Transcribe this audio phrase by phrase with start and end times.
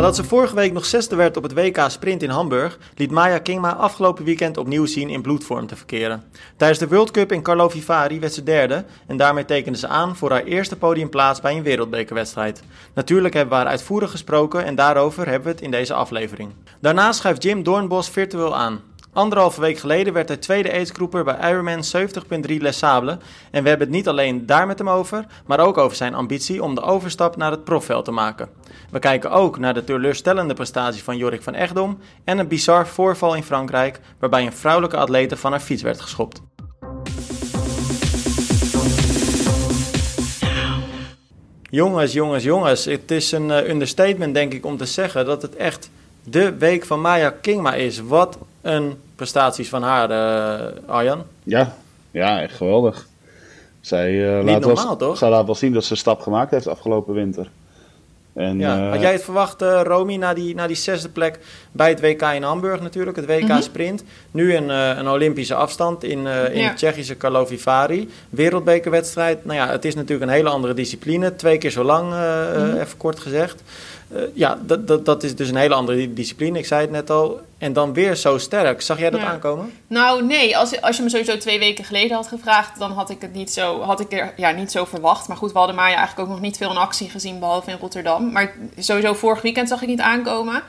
[0.00, 3.38] Nadat ze vorige week nog zesde werd op het WK Sprint in Hamburg, liet Maya
[3.38, 6.24] Kingma afgelopen weekend opnieuw zien in bloedvorm te verkeren.
[6.56, 10.16] Tijdens de World Cup in Carlo Vivari werd ze derde en daarmee tekende ze aan
[10.16, 12.62] voor haar eerste podiumplaats bij een wereldbekerwedstrijd.
[12.94, 16.52] Natuurlijk hebben we haar uitvoerig gesproken en daarover hebben we het in deze aflevering.
[16.80, 18.80] Daarna schuift Jim Doornbos virtueel aan.
[19.12, 21.84] Anderhalve week geleden werd hij tweede aidsgroeper bij Ironman
[22.48, 23.16] 70.3 Les Sables.
[23.50, 26.62] En we hebben het niet alleen daar met hem over, maar ook over zijn ambitie
[26.62, 28.48] om de overstap naar het profveld te maken.
[28.90, 33.34] We kijken ook naar de teleurstellende prestatie van Jorik van Echtdom en een bizar voorval
[33.34, 36.42] in Frankrijk waarbij een vrouwelijke atlete van haar fiets werd geschopt.
[41.62, 42.84] Jongens, jongens, jongens.
[42.84, 45.90] Het is een uh, understatement denk ik om te zeggen dat het echt
[46.24, 48.00] de week van Maya Kingma is.
[48.00, 51.22] Wat een prestaties van haar, uh, Arjan.
[51.42, 51.74] Ja,
[52.10, 53.06] ja, echt geweldig.
[53.80, 55.18] Zij, uh, laat normaal, wel, toch?
[55.18, 57.50] Zij laat wel zien dat ze een stap gemaakt heeft afgelopen winter.
[58.32, 58.88] En, ja.
[58.88, 61.38] Had jij het verwacht, uh, Romy, na die, na die zesde plek
[61.72, 63.62] bij het WK in Hamburg natuurlijk, het WK mhm.
[63.62, 64.04] Sprint.
[64.30, 66.74] Nu een, uh, een Olympische afstand in, uh, in ja.
[66.74, 68.08] Tsjechische Karlovy Vary.
[68.28, 69.44] Wereldbekerwedstrijd.
[69.44, 71.36] Nou ja, het is natuurlijk een hele andere discipline.
[71.36, 73.62] Twee keer zo lang, mm even kort gezegd.
[74.12, 76.58] Uh, ja, dat, dat, dat is dus een hele andere discipline.
[76.58, 77.40] Ik zei het net al.
[77.58, 78.82] En dan weer zo sterk.
[78.82, 79.72] Zag jij dat aankomen?
[79.86, 80.56] Nou, nee.
[80.56, 83.52] Als, als je me sowieso twee weken geleden had gevraagd, dan had ik het niet
[83.52, 85.28] zo, had ik er, ja, niet zo verwacht.
[85.28, 87.76] Maar goed, we hadden Maya eigenlijk ook nog niet veel in actie gezien, behalve in
[87.80, 88.32] Rotterdam.
[88.32, 90.62] Maar sowieso vorig weekend zag ik niet aankomen.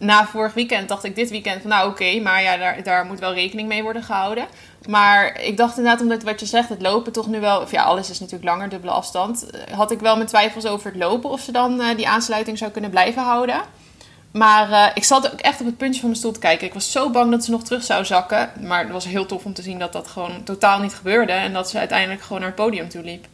[0.00, 3.18] Na vorig weekend dacht ik dit weekend van nou oké, maar ja, daar, daar moet
[3.18, 4.46] wel rekening mee worden gehouden.
[4.88, 7.60] Maar ik dacht inderdaad, omdat wat je zegt, het lopen toch nu wel...
[7.60, 9.50] Of ja, alles is natuurlijk langer, dubbele afstand.
[9.50, 12.58] Eh, had ik wel mijn twijfels over het lopen, of ze dan uh, die aansluiting
[12.58, 13.60] zou kunnen blijven houden.
[14.30, 16.66] Maar uh, ik zat ook echt op het puntje van mijn stoel te kijken.
[16.66, 18.50] Ik was zo bang dat ze nog terug zou zakken.
[18.60, 21.32] Maar het was heel tof om te zien dat dat gewoon totaal niet gebeurde.
[21.32, 23.26] En dat ze uiteindelijk gewoon naar het podium toe liep.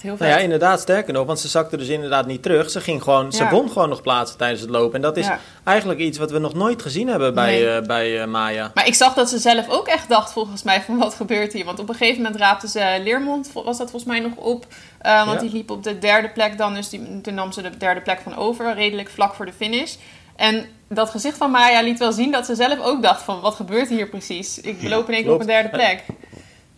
[0.00, 2.70] Heel nou ja, inderdaad, sterker nog, want ze zakte dus inderdaad niet terug.
[2.70, 4.94] Ze, ging gewoon, ze won gewoon nog plaatsen tijdens het lopen.
[4.94, 5.28] En dat is
[5.64, 7.80] eigenlijk iets wat we nog nooit gezien hebben bij, nee.
[7.80, 8.70] uh, bij uh, Maya.
[8.74, 11.64] Maar ik zag dat ze zelf ook echt dacht, volgens mij, van wat gebeurt hier?
[11.64, 14.66] Want op een gegeven moment raapte ze Leermond, was dat volgens mij nog op.
[15.02, 17.76] Uh, want die liep op de derde plek dan, dus die, toen nam ze de
[17.76, 19.94] derde plek van over, redelijk vlak voor de finish.
[20.36, 23.54] En dat gezicht van Maya liet wel zien dat ze zelf ook dacht van, wat
[23.54, 24.60] gebeurt hier precies?
[24.60, 26.02] Ik loop in één keer op een derde plek.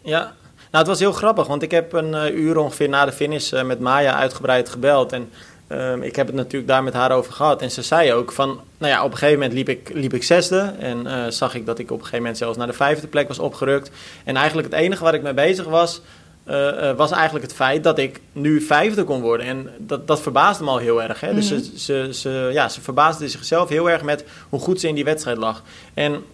[0.03, 0.33] Ja,
[0.71, 3.53] nou, het was heel grappig, want ik heb een uh, uur ongeveer na de finish
[3.53, 5.13] uh, met Maya uitgebreid gebeld.
[5.13, 5.31] En
[5.69, 7.63] uh, ik heb het natuurlijk daar met haar over gehad.
[7.63, 10.23] En ze zei ook van, nou ja, op een gegeven moment liep ik, liep ik
[10.23, 10.75] zesde.
[10.79, 13.39] En zag ik dat ik op een gegeven moment zelfs naar de vijfde plek was
[13.39, 13.91] opgerukt.
[14.25, 16.01] En eigenlijk het enige waar ik mee bezig was,
[16.97, 19.47] was eigenlijk het feit dat ik nu vijfde kon worden.
[19.47, 21.21] En dat, dat verbaasde me al heel erg.
[21.21, 21.35] Hè?
[21.35, 21.65] Dus mm -hmm.
[21.65, 25.05] ze, ze, ze, ja, ze verbaasde zichzelf heel erg met hoe goed ze in die
[25.05, 25.63] wedstrijd lag.
[25.95, 26.25] En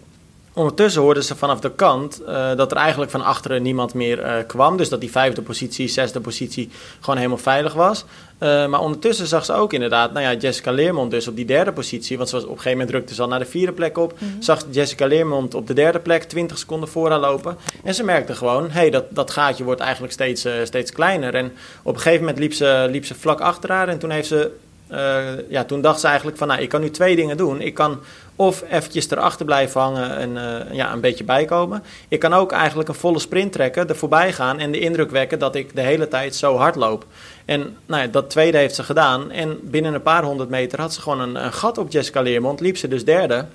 [0.55, 4.33] Ondertussen hoorden ze vanaf de kant uh, dat er eigenlijk van achteren niemand meer uh,
[4.47, 4.77] kwam.
[4.77, 6.69] Dus dat die vijfde positie, zesde positie
[6.99, 8.05] gewoon helemaal veilig was.
[8.39, 11.71] Uh, maar ondertussen zag ze ook inderdaad, nou ja, Jessica Leermond dus op die derde
[11.71, 12.17] positie.
[12.17, 14.13] Want ze was op een gegeven moment drukte ze al naar de vierde plek op.
[14.19, 14.41] Mm -hmm.
[14.41, 17.57] Zag Jessica Leermond op de derde plek 20 seconden voor haar lopen.
[17.83, 21.35] En ze merkte gewoon, hé, hey, dat, dat gaatje wordt eigenlijk steeds, steeds kleiner.
[21.35, 21.51] En
[21.83, 23.87] op een gegeven moment liep ze, liep ze vlak achter haar.
[23.87, 24.51] En toen heeft ze
[24.93, 27.61] uh, ja, toen dacht ze eigenlijk van, nou, ik kan nu twee dingen doen.
[27.61, 27.99] Ik kan
[28.35, 31.83] of eventjes erachter blijven hangen en uh, ja, een beetje bijkomen.
[32.07, 35.39] Ik kan ook eigenlijk een volle sprint trekken, er voorbij gaan en de indruk wekken
[35.39, 37.05] dat ik de hele tijd zo hard loop.
[37.45, 39.31] En nou ja, dat tweede heeft ze gedaan.
[39.31, 42.59] En binnen een paar honderd meter had ze gewoon een, een gat op Jessica Leermond.
[42.59, 43.45] Liep ze dus derde.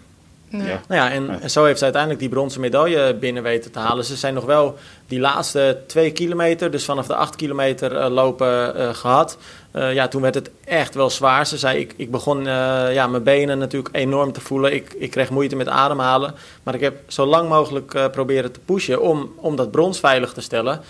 [0.51, 0.59] Ja.
[0.59, 4.05] Nou ja, en, en, zo heeft ze uiteindelijk die bronzen medaille binnen weten te halen.
[4.05, 8.77] Ze zijn nog wel die laatste twee kilometer, dus vanaf de acht kilometer uh, lopen
[8.77, 9.39] uh, gehad.
[9.73, 11.47] Uh, ja, toen werd het echt wel zwaar.
[11.47, 12.45] Ze zei, ik, ik begon
[12.93, 14.75] ja, mijn benen natuurlijk enorm te voelen.
[14.75, 16.35] Ik, ik kreeg moeite met ademhalen.
[16.63, 20.41] Maar ik heb zo lang mogelijk proberen te pushen om, om dat brons veilig te
[20.41, 20.81] stellen.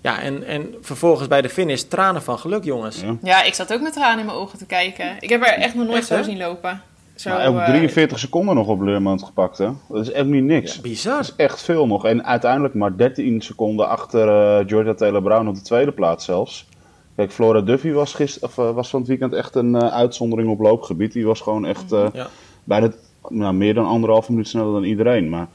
[0.00, 3.00] Ja, en, en vervolgens bij de finish tranen van geluk, jongens.
[3.00, 5.16] Ja, ja ik zat ook met tranen in mijn ogen te kijken.
[5.20, 6.82] Ik heb er echt nog nooit echt, zo zien lopen.
[7.16, 9.70] Zo, maar ook 43 uh, seconden nog op Leurmond gepakt, hè?
[9.88, 10.74] Dat is echt niet niks.
[10.74, 11.16] Ja, bizar.
[11.16, 12.04] Dat is echt veel nog.
[12.04, 16.68] En uiteindelijk maar 13 seconden achter uh, Georgia Taylor Brown op de tweede plaats zelfs.
[17.16, 20.48] Kijk, Flora Duffy was, gister, of, uh, was van het weekend echt een uh, uitzondering
[20.48, 21.12] op loopgebied.
[21.12, 22.26] Die was gewoon echt uh, ja.
[22.64, 22.90] bijna
[23.28, 25.28] nou, meer dan anderhalve minuut sneller dan iedereen.
[25.28, 25.46] Maar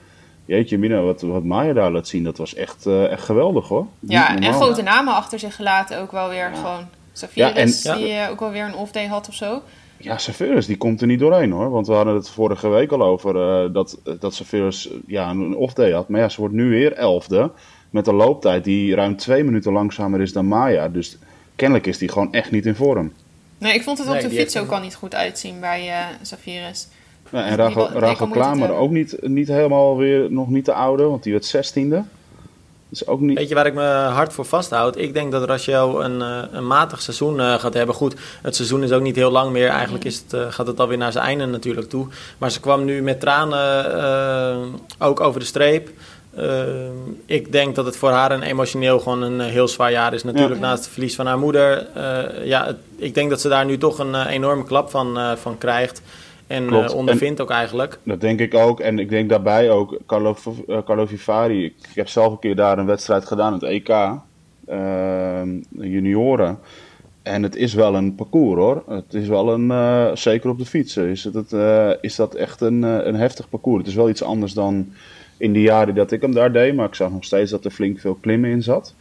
[0.46, 3.88] jeetje, Mina, wat, wat Maya daar laat zien, dat was echt, echt geweldig hoor.
[4.00, 6.50] Ja, en grote namen achter zich gelaten ook wel weer.
[6.50, 6.56] Ja.
[6.56, 6.88] Gewoon
[7.34, 7.54] Ja,
[7.96, 9.62] die ook wel weer een off-day had of zo.
[9.98, 11.70] Ja, Severus die komt er niet doorheen hoor.
[11.70, 15.92] Want we hadden het vorige week al over uh, dat, dat Severus ja, een off-day
[15.92, 16.10] had.
[16.10, 17.52] Maar ja, ze wordt nu weer elfde.
[17.90, 20.88] Met een looptijd die ruim twee minuten langzamer is dan Maya.
[20.88, 21.18] Dus
[21.56, 23.12] kennelijk is die gewoon echt niet in vorm.
[23.58, 26.06] Nee, ik vond het op nee, de fiets ook al niet goed uitzien bij uh,
[27.32, 31.32] en Rachel, Rachel Klamer ook niet, niet helemaal weer nog niet de oude, want die
[31.32, 32.04] werd zestiende.
[32.92, 33.38] Is ook niet...
[33.38, 34.98] Weet je waar ik me hard voor vasthoud?
[34.98, 37.96] Ik denk dat Rachel een, uh, een matig seizoen uh, gaat hebben.
[37.96, 39.68] Goed, het seizoen is ook niet heel lang meer.
[39.68, 42.08] Eigenlijk is het, uh, gaat het alweer naar zijn einde natuurlijk toe.
[42.38, 45.90] Maar ze kwam nu met tranen ook over de streep.
[47.26, 50.24] ik denk dat het voor haar een emotioneel gewoon een heel zwaar jaar is.
[50.24, 50.68] Natuurlijk ja.
[50.68, 51.88] naast het verlies van haar moeder.
[52.44, 56.02] ja, het, ik denk dat ze daar nu toch een enorme klap van, van krijgt.
[56.52, 58.00] En uh, ondervindt ook eigenlijk.
[58.04, 58.80] Dat denk ik ook.
[58.80, 60.36] En ik denk daarbij ook, Carlo,
[60.68, 61.66] uh, Carlo Vivari.
[61.66, 63.90] Ik heb zelf een keer daar een wedstrijd gedaan, het EK.
[64.70, 66.60] Uh, junioren.
[67.24, 68.84] En het is wel een parcours hoor.
[68.88, 71.56] Het is wel een, uh, zeker op de fietsen, is, het,
[72.02, 73.78] is dat echt een, een heftig parcours.
[73.78, 74.94] Het is wel iets anders dan
[75.38, 76.76] in de jaren dat ik hem daar deed.
[76.76, 78.96] Maar ik zag nog steeds dat er flink veel klimmen in zat.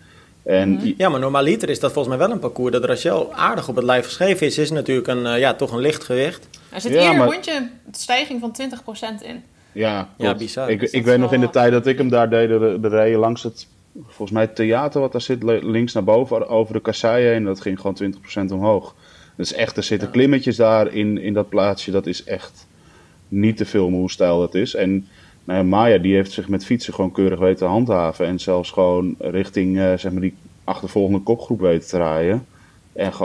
[0.50, 0.93] En mhm.
[0.97, 3.85] ja, maar normaliter is dat volgens mij wel een parcours dat Rachel aardig op het
[3.85, 4.58] lijf geschreven is.
[4.58, 6.49] Is natuurlijk een, ja, toch een licht gewicht.
[6.69, 7.26] Er zit ja, hier maar...
[7.26, 8.56] een rondje stijging van
[9.20, 9.43] 20% in.
[9.73, 10.70] Ja, ja bizar.
[10.70, 13.19] Ik, ik weet nog in de tijd dat ik hem daar deed, de, de reden
[13.19, 13.67] langs het,
[14.06, 17.44] volgens mij het theater wat daar zit, links naar boven over de kasseien heen.
[17.44, 18.14] Dat ging gewoon
[18.49, 18.94] 20% omhoog.
[19.37, 21.91] Dus echt, er zitten klimmetjes daar in, in dat plaatsje.
[21.91, 22.67] Dat is echt
[23.29, 24.75] niet te filmen hoe stijl dat is.
[24.75, 25.08] En
[25.50, 28.26] nou Maya die heeft zich met fietsen gewoon keurig weten te handhaven.
[28.26, 32.47] En zelfs gewoon richting uh, zeg maar die achtervolgende kopgroep weten te draaien.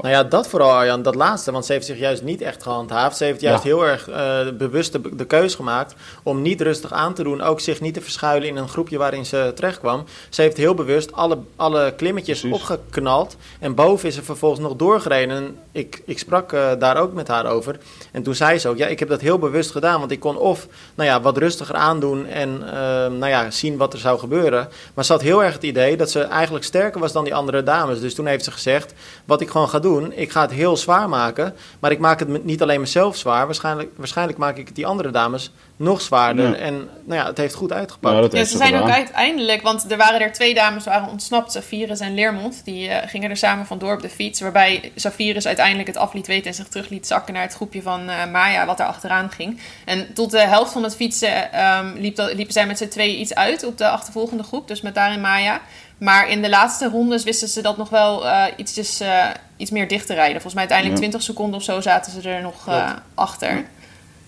[0.02, 1.52] Nou ja, dat vooral Arjan, dat laatste.
[1.52, 3.18] Want ze heeft zich juist niet echt gehandhaafd.
[3.18, 7.14] Ze heeft juist heel erg uh, bewust de, de keus gemaakt om niet rustig aan
[7.14, 7.42] te doen.
[7.42, 10.04] Ook zich niet te verschuilen in een groepje waarin ze terecht kwam.
[10.30, 13.36] Ze heeft heel bewust alle, alle klimmetjes opgeknald.
[13.60, 15.58] En boven is ze vervolgens nog doorgereden.
[15.72, 17.78] Ik, ik sprak uh, daar ook met haar over.
[18.12, 20.00] En toen zei ze ook, ja, ik heb dat heel bewust gedaan.
[20.00, 22.70] Want ik kon of nou ja, wat rustiger aandoen en uh,
[23.18, 24.70] nou ja, zien wat er zou gebeuren.
[24.94, 27.64] Maar ze had heel erg het idee dat ze eigenlijk sterker was dan die andere
[27.64, 28.00] dames.
[28.00, 28.94] Dus toen heeft ze gezegd,
[29.26, 31.56] wat ik gewoon ga doen, ik ga het heel zwaar maken.
[31.80, 33.46] Maar ik maak het niet alleen mezelf zwaar.
[33.46, 36.56] Waarschijnlijk, waarschijnlijk maak ik het die andere dames nog zwaarder.
[36.56, 38.34] En nou ja, het heeft goed uitgepakt.
[38.34, 42.14] Ja, ze zijn ook uiteindelijk, want er waren er twee dames waren ontsnapt, Safirus en
[42.14, 42.62] Leermond.
[42.66, 44.40] Die uh, gingen er samen vandoor op de fiets.
[44.40, 47.82] Waarbij Safirus uiteindelijk het af liet weten en zich terug liet zakken naar het groepje
[47.82, 49.60] van uh, Maya, wat er achteraan ging.
[49.86, 53.18] En tot de helft van het fietsen um, liep dat, liepen zij met z'n twee
[53.18, 54.68] iets uit op de achtervolgende groep.
[54.68, 55.62] Dus met daarin Maya.
[55.98, 59.26] Maar in de laatste rondes wisten ze dat nog wel uh, ietsjes, uh,
[59.58, 60.42] iets meer dicht te rijden.
[60.42, 61.10] Volgens mij uiteindelijk ja.
[61.10, 63.66] 20 seconden of zo zaten ze er nog uh, achter.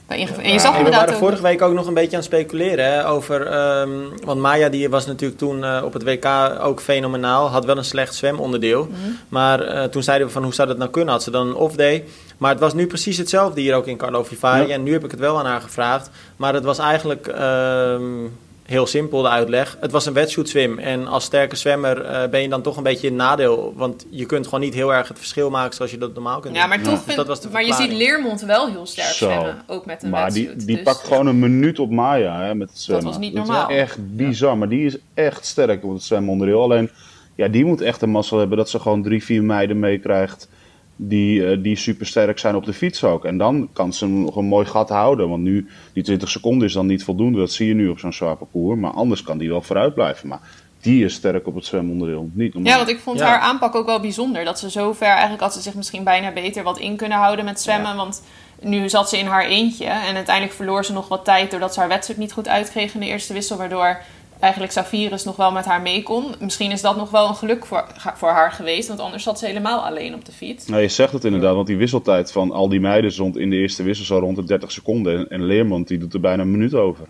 [0.07, 2.85] En je zag ja, we waren vorige week ook nog een beetje aan het speculeren
[2.85, 3.53] hè, over.
[3.79, 6.25] Um, want Maya die was natuurlijk toen uh, op het WK
[6.61, 7.49] ook fenomenaal.
[7.49, 8.83] Had wel een slecht zwemonderdeel.
[8.83, 9.17] Mm -hmm.
[9.29, 11.13] Maar uh, toen zeiden we van hoe zou dat nou kunnen?
[11.13, 12.03] Had ze dan een off-day?
[12.37, 14.67] Maar het was nu precies hetzelfde hier ook in Carlo Vivari.
[14.67, 14.73] Ja.
[14.73, 16.09] En nu heb ik het wel aan haar gevraagd.
[16.35, 17.27] Maar het was eigenlijk.
[17.27, 18.37] Um,
[18.67, 19.77] heel simpel de uitleg.
[19.79, 20.79] Het was een wetsuit swim.
[20.79, 23.73] En als sterke zwemmer uh, ben je dan toch een beetje in nadeel.
[23.75, 26.55] Want je kunt gewoon niet heel erg het verschil maken zoals je dat normaal kunt
[26.55, 26.69] ja, doen.
[26.69, 29.25] Maar, toch vind, dus maar je ziet Leermond wel heel sterk Zo.
[29.25, 29.61] zwemmen.
[29.67, 30.57] Ook met een maar wetsuit.
[30.57, 33.05] Die, die dus, pakt gewoon een minuut op Maya hè, met het zwemmen.
[33.05, 33.61] Dat was niet normaal.
[33.61, 34.49] Dat is echt bizar.
[34.49, 34.55] Ja.
[34.55, 36.61] Maar die is echt sterk op het zwemonderdeel.
[36.61, 36.89] Alleen,
[37.35, 40.49] ja, die moet echt een mazzel hebben dat ze gewoon drie, vier meiden meekrijgt
[40.97, 43.25] die, uh, die super sterk zijn op de fiets ook.
[43.25, 45.29] En dan kan ze nog een mooi gat houden.
[45.29, 47.39] Want nu, die 20 seconden is dan niet voldoende.
[47.39, 48.79] Dat zie je nu op zo'n zwaar parcours.
[48.79, 50.27] Maar anders kan die wel vooruit blijven.
[50.27, 50.41] Maar
[50.81, 52.29] die is sterk op het zwemonderdeel.
[52.33, 52.71] Niet normaal.
[52.71, 53.25] Ja, want ik vond ja.
[53.25, 54.45] haar aanpak ook wel bijzonder.
[54.45, 57.45] Dat ze zo ver, eigenlijk had ze zich misschien bijna beter wat in kunnen houden
[57.45, 57.91] met zwemmen.
[57.91, 57.95] Ja.
[57.95, 58.23] Want
[58.61, 59.85] nu zat ze in haar eentje.
[59.85, 62.99] En uiteindelijk verloor ze nog wat tijd doordat ze haar wedstrijd niet goed uitkreeg in
[62.99, 63.57] de eerste wissel.
[63.57, 64.01] Waardoor
[64.39, 66.35] eigenlijk Savirus nog wel met haar mee kon.
[66.39, 67.85] Misschien is dat nog wel een geluk voor,
[68.15, 70.67] voor haar geweest, want anders zat ze helemaal alleen op de fiets.
[70.67, 73.55] Nou, je zegt het inderdaad, want die wisseltijd van al die meiden stond in de
[73.55, 75.29] eerste wissel zo rond de 30 seconden.
[75.29, 77.07] En Leermond die doet er bijna een minuut over.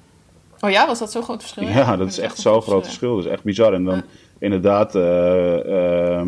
[0.60, 1.68] Oh ja, was dat zo'n groot verschil?
[1.68, 3.16] Ja, dat is echt zo'n groot verschil.
[3.16, 3.74] Dat is echt bizar.
[3.74, 4.04] En dan ja.
[4.40, 6.22] inderdaad, uh, uh,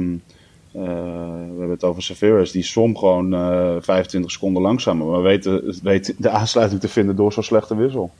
[0.73, 5.07] we hebben het over Savirus, die som gewoon uh, 25 seconden langzamer.
[5.07, 5.49] Maar weet,
[5.83, 8.11] weet de aansluiting te vinden door zo'n slechte wissel.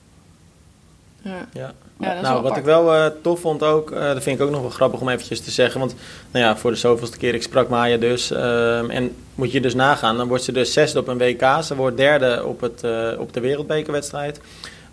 [1.22, 1.48] Ja.
[1.52, 1.72] ja.
[2.00, 4.60] Ja, nou, wat ik wel uh, tof vond ook, uh, dat vind ik ook nog
[4.60, 5.80] wel grappig om eventjes te zeggen.
[5.80, 5.94] Want
[6.30, 8.30] nou ja, voor de zoveelste keer, ik sprak Maya dus.
[8.30, 11.62] Uh, en moet je dus nagaan, dan wordt ze dus zesde op een WK.
[11.62, 12.84] Ze wordt derde op, het,
[13.18, 14.40] op de wereldbekerwedstrijd.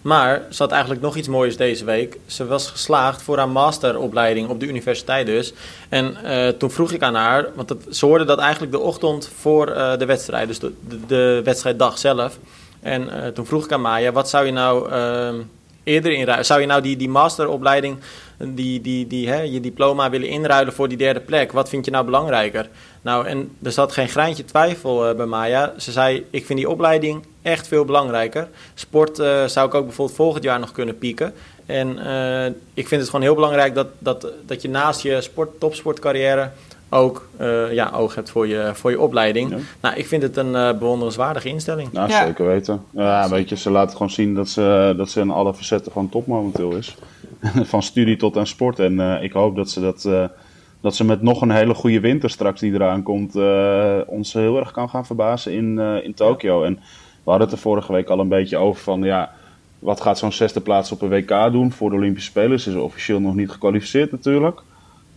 [0.02, 2.18] Maar ze had eigenlijk nog iets moois deze week.
[2.26, 5.54] Ze was geslaagd voor haar masteropleiding op de universiteit dus.
[5.90, 6.18] En
[6.58, 9.66] toen vroeg ik aan haar, want ze hoorde dat eigenlijk de ochtend voor
[9.98, 10.48] de wedstrijd.
[10.48, 12.38] Dus de, de, de wedstrijddag zelf.
[12.82, 15.36] En toen vroeg ik aan Maya, wat zou je nou ehm,
[15.88, 16.46] eerder inruilen?
[16.46, 17.98] Zou je nou die, die masteropleiding,
[18.38, 21.52] die, die, die, hè, je diploma willen inruilen voor die derde plek?
[21.52, 22.70] Wat vind je nou belangrijker?
[23.02, 25.74] Nou, en er zat geen greintje twijfel uh, bij Maya.
[25.78, 28.48] Ze zei, ik vind die opleiding echt veel belangrijker.
[28.74, 31.34] Sport uh, zou ik ook bijvoorbeeld volgend jaar nog kunnen pieken.
[31.66, 35.60] En uh, ik vind het gewoon heel belangrijk dat, dat, dat je naast je sport,
[35.60, 36.52] topsportcarrière
[36.90, 39.50] ook uh, ja, oog hebt voor je, voor je opleiding.
[39.50, 39.58] Ja.
[39.82, 41.92] Nou, ik vind het een uh, bewonderenswaardige instelling.
[41.92, 42.26] Nou, ja.
[42.26, 42.84] zeker weten.
[42.92, 46.10] Ja, weet je, ze laten gewoon zien dat ze, dat ze in alle facetten gewoon
[46.10, 46.96] top momenteel is.
[47.72, 48.80] van studie tot aan sport.
[48.80, 50.30] En ik hoop dat ze dat
[50.82, 54.58] dat ze met nog een hele goede winter straks die eraan komt, uh, ons heel
[54.58, 56.64] erg kan gaan verbazen in, uh, in Tokio.
[56.64, 56.74] En
[57.24, 59.32] we hadden het er vorige week al een beetje over van, ja,
[59.80, 62.60] wat gaat zo'n zesde plaats op een WK doen voor de Olympische Spelen?
[62.60, 64.62] Ze is officieel nog niet gekwalificeerd natuurlijk.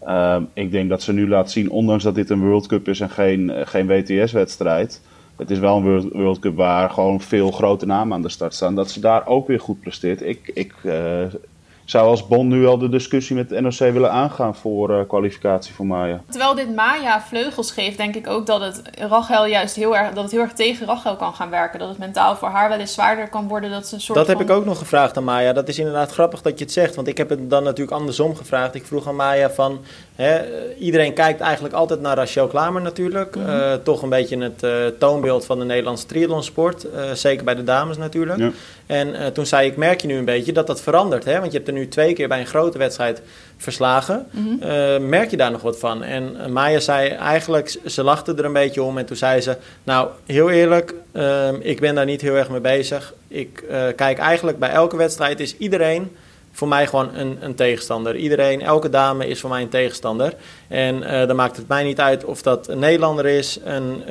[0.07, 3.01] Uh, ik denk dat ze nu laat zien, ondanks dat dit een World Cup is
[3.01, 5.01] en geen, geen WTS-wedstrijd.
[5.37, 8.75] Het is wel een World, Cup waar gewoon veel grote namen aan de start staan.
[8.75, 10.23] Dat ze daar ook weer goed presteert.
[10.23, 10.75] Ik, ik
[11.91, 15.75] zou als Bond nu al de discussie met de NOC willen aangaan voor uh, kwalificatie
[15.75, 16.21] voor Maya.
[16.29, 20.23] Terwijl dit Maya vleugels geeft, denk ik ook dat het Rachel juist heel erg, dat
[20.23, 21.79] het heel erg tegen Rachel kan gaan werken.
[21.79, 23.71] Dat het mentaal voor haar wel eens zwaarder kan worden.
[23.71, 25.53] Dat, ze een soort dat heb ik ook nog gevraagd aan Maya.
[25.53, 26.95] Dat is inderdaad grappig dat je het zegt.
[26.95, 28.75] Want ik heb het dan natuurlijk andersom gevraagd.
[28.75, 29.81] Ik vroeg aan Maya van,
[30.79, 33.37] iedereen kijkt eigenlijk altijd naar Rachel Klamer natuurlijk.
[33.37, 33.49] Mhm.
[33.49, 36.87] Eh, toch een beetje het uh, toonbeeld van de Nederlandse triathlonsport.
[37.15, 38.39] zeker bij de dames natuurlijk.
[38.39, 38.51] Ja.
[38.87, 41.25] En toen zei ik, merk je nu een beetje dat dat verandert.
[41.25, 41.41] Hè?
[41.41, 43.23] Want je hebt er nu twee keer bij een grote wedstrijd
[43.61, 44.27] verslagen.
[44.31, 44.63] Mhm.
[44.63, 46.03] Eh, merk je daar nog wat van?
[46.03, 48.99] En uh, Maya zei eigenlijk, ze lachte er een beetje om.
[48.99, 52.61] En toen zei ze, nou, heel eerlijk, ehm, ik ben daar niet heel erg mee
[52.61, 53.15] bezig.
[53.29, 56.17] Ik uh, kijk eigenlijk bij elke wedstrijd is iedereen
[56.53, 58.17] voor mij gewoon een, een, tegenstander.
[58.17, 60.35] Iedereen, elke dame is voor mij een tegenstander.
[60.69, 64.03] En dan maakt het mij niet uit of dat een Nederlander is, een,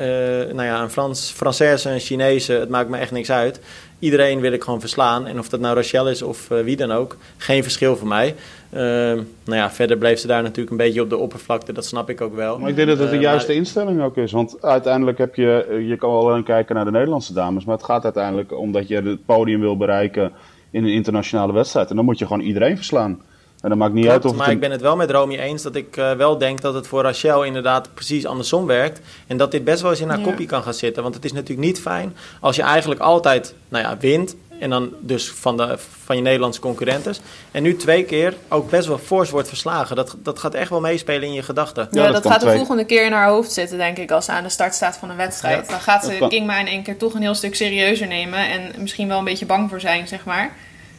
[0.56, 2.54] nou ja, een Frans, Française, een Chinese.
[2.54, 3.60] Het maakt me echt niks uit
[4.00, 5.28] iedereen wil ik gewoon verslaan.
[5.28, 8.36] En of dat nou Rachel is of uh, wie dan ook, geen verschil voor mij.
[8.74, 12.10] Uh, nou ja, verder bleef ze daar natuurlijk een beetje op de oppervlakte, dat snap
[12.10, 12.60] ik ook wel.
[12.60, 14.32] Maar ik denk dat het de uh, juiste instelling ook is.
[14.32, 18.04] Want uiteindelijk heb je, je kan wel kijken naar de Nederlandse dames, maar het gaat
[18.04, 20.32] uiteindelijk om dat je het podium wil bereiken
[20.72, 21.90] in een internationale wedstrijd.
[21.90, 23.22] En dan moet je gewoon iedereen verslaan.
[23.62, 25.76] En dat maakt niet uit of maar ik ben het wel met Romy eens dat
[25.76, 29.02] ik uh, wel denk dat het voor Rachel inderdaad precies andersom werkt.
[29.28, 30.24] En dat dit best wel eens in haar ja.
[30.24, 31.04] kopie kan gaan zitten.
[31.04, 34.36] Want het is natuurlijk niet fijn als je eigenlijk altijd nou ja, wint.
[34.60, 37.22] En dan dus van, de, van je Nederlandse concurrentes.
[37.52, 39.96] En nu twee keer ook best wel fors wordt verslagen.
[39.96, 41.88] Dat, dat gaat echt wel meespelen in je gedachten.
[41.92, 44.26] Ja, ja dat, dat gaat de volgende keer in haar hoofd zitten, denk ik, als
[44.26, 45.66] ze aan de start staat van een wedstrijd.
[45.66, 45.72] Ja.
[45.72, 48.50] Dan gaat ze Kingma in één keer toch een heel stuk serieuzer nemen.
[48.50, 50.56] En misschien wel een beetje bang voor zijn, zeg maar.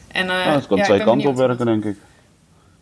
[0.07, 1.95] En, uh, ja, het kan twee kanten op werken, denk ik.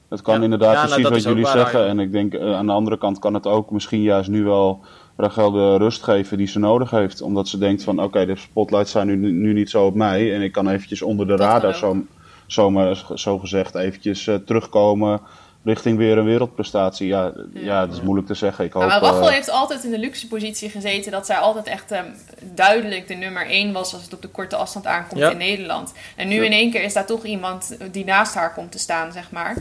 [0.10, 1.88] Het kan inderdaad ja, precies nou, wat jullie zeggen.
[1.88, 4.82] En ik denk uh, aan de andere kant kan het ook misschien juist nu wel
[5.20, 7.22] Rachel de rust geven die ze nodig heeft.
[7.22, 10.36] Omdat ze denkt van oké, okay, de spotlights zijn nu, nu niet zo op mij.
[10.36, 12.06] En ik kan eventjes onder de radar zo,
[12.48, 15.22] zomaar, zo gezegd eventjes uh, terugkomen
[15.64, 17.08] richting weer een wereldprestatie.
[17.08, 17.62] Ja, ja.
[17.62, 18.66] ja dat is moeilijk te zeggen.
[18.66, 21.68] Ik hoop, maar Rachel uh, heeft altijd in de luxe positie gezeten dat zij altijd
[21.68, 22.06] echt um,
[22.54, 25.30] duidelijk de nummer 1 was als het op de korte afstand aankomt ja.
[25.30, 25.94] in Nederland.
[26.16, 29.12] En nu in één keer is daar toch iemand die naast haar komt te staan,
[29.12, 29.58] zeg maar.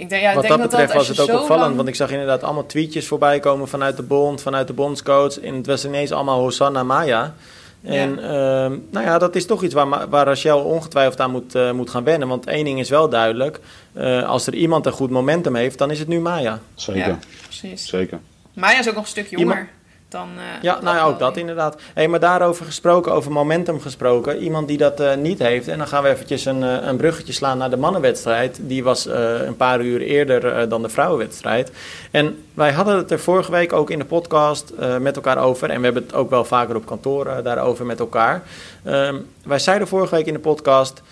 [0.00, 1.76] Ik denk, ja, Wat denk dat betreft dat was het ook opvallend, lang...
[1.76, 5.40] want ik zag inderdaad allemaal tweetjes voorbij komen vanuit de bond, vanuit de bondscoach.
[5.40, 7.34] En het was ineens allemaal Hosanna Maya.
[7.82, 8.66] En ja.
[8.66, 11.90] Uh, nou ja, dat is toch iets waar, waar Rachel ongetwijfeld aan moet, uh, moet
[11.90, 12.28] gaan wennen.
[12.28, 13.60] Want één ding is wel duidelijk.
[13.92, 16.60] Uh, als er iemand een goed momentum heeft, dan is het nu Maya.
[16.74, 17.08] Zeker.
[17.08, 17.88] Ja, precies.
[17.88, 18.18] Zeker.
[18.54, 19.46] Maya is ook nog een stuk jonger.
[19.46, 19.68] Iemand
[20.10, 20.28] dan...
[20.36, 21.80] Uh, ja, nou ja, ook dat inderdaad.
[21.94, 24.38] Hey, maar daarover gesproken, over momentum gesproken.
[24.38, 25.68] Iemand die dat uh, niet heeft.
[25.68, 28.58] En dan gaan we eventjes een, uh, een bruggetje slaan naar de mannenwedstrijd.
[28.62, 31.72] Die was een paar uur eerder dan de vrouwenwedstrijd.
[32.10, 35.70] En wij hadden het er vorige week ook in de podcast met elkaar over.
[35.70, 38.42] En we hebben het ook wel vaker op kantoor daarover met elkaar.
[38.84, 41.02] Ehm, wij zeiden vorige week in de podcast...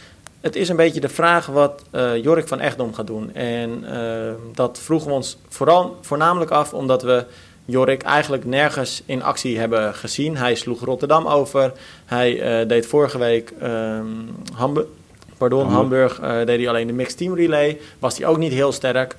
[0.40, 1.84] Het is een beetje de vraag wat
[2.22, 3.34] Jorik van Echtdom gaat doen.
[3.34, 3.84] En
[4.54, 7.24] dat vroegen we ons vooral, voornamelijk af omdat we
[7.70, 10.36] Jorik eigenlijk nergens in actie hebben gezien.
[10.36, 11.72] Hij sloeg Rotterdam over.
[12.04, 14.86] Hij uh, deed vorige week um, Hamburg,
[15.38, 17.80] pardon, Hamburg, Hamburg uh, deed hij alleen de mixed team relay.
[17.98, 19.16] Was hij ook niet heel sterk.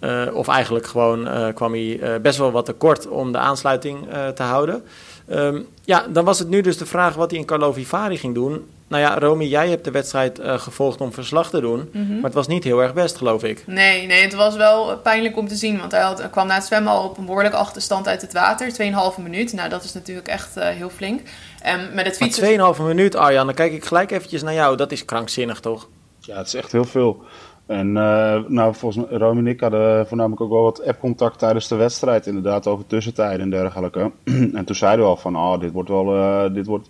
[0.00, 4.82] Uh, of eigenlijk gewoon kwam hij best wel wat tekort om de aansluiting te houden.
[5.30, 8.34] Um, ja, dan was het nu dus de vraag wat hij in Carlo Vivari ging
[8.34, 8.66] doen.
[8.90, 11.90] Nou ja, Romy, jij hebt de wedstrijd uh, gevolgd om verslag te doen.
[11.92, 12.14] Mm -hmm.
[12.14, 13.64] Maar het was niet heel erg best, geloof ik.
[13.66, 15.78] Nee, nee, het was wel pijnlijk om te zien.
[15.78, 18.72] Want hij had, kwam na het zwemmen al op een behoorlijk achterstand uit het water.
[19.16, 19.52] 2,5 minuut.
[19.52, 21.20] Nou, dat is natuurlijk echt uh, heel flink.
[21.62, 22.74] En met het fietsen...
[22.76, 23.46] 2,5 minuut, Arjan.
[23.46, 24.76] Dan kijk ik gelijk eventjes naar jou.
[24.76, 25.88] Dat is krankzinnig, toch?
[26.18, 27.22] Ja, het is echt heel veel.
[27.66, 31.68] En uh, nou, volgens mij, Romy en ik hadden voornamelijk ook wel wat app-contact tijdens
[31.68, 32.26] de wedstrijd.
[32.26, 34.10] Inderdaad, over tussentijden en dergelijke.
[34.58, 36.52] en toen zeiden we al van, oh, dit wordt wel...
[36.52, 36.88] dit wordt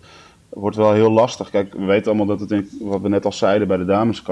[0.53, 1.49] wordt wel heel lastig.
[1.49, 4.23] Kijk, we weten allemaal dat het, wat we net al zeiden bij de dames,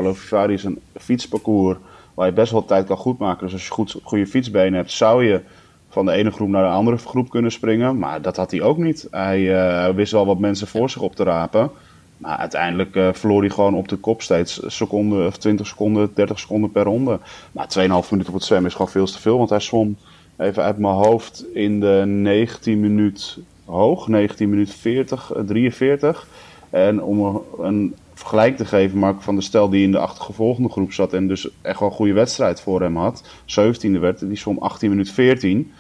[0.47, 1.77] is een fietsparcours
[2.13, 3.43] waar je best wel tijd kan goedmaken.
[3.43, 5.41] Dus als je goed, goede fietsbenen hebt, zou je
[5.89, 7.99] van de ene groep naar de andere groep kunnen springen.
[7.99, 9.07] Maar dat had hij ook niet.
[9.11, 11.71] Hij uh, wist wel wat mensen voor zich op te rapen.
[12.17, 16.39] Maar uiteindelijk uh, verloor hij gewoon op de kop steeds seconden, of 20 seconden, 30
[16.39, 17.19] seconden per ronde.
[17.51, 19.37] Maar 2,5 minuten op het zwemmen is gewoon veel te veel.
[19.37, 19.97] Want hij zwom
[20.37, 23.37] even uit mijn hoofd in de 19 minuut
[23.69, 26.27] hoog, 19 minuten 40, 43.
[26.69, 30.93] En om een vergelijk te geven, Mark van der Stel, die in de achtergevolgende groep
[30.93, 33.23] zat en dus echt wel een goede wedstrijd voor hem had.
[33.41, 35.71] 17e werd die zwom 18 minuut 14.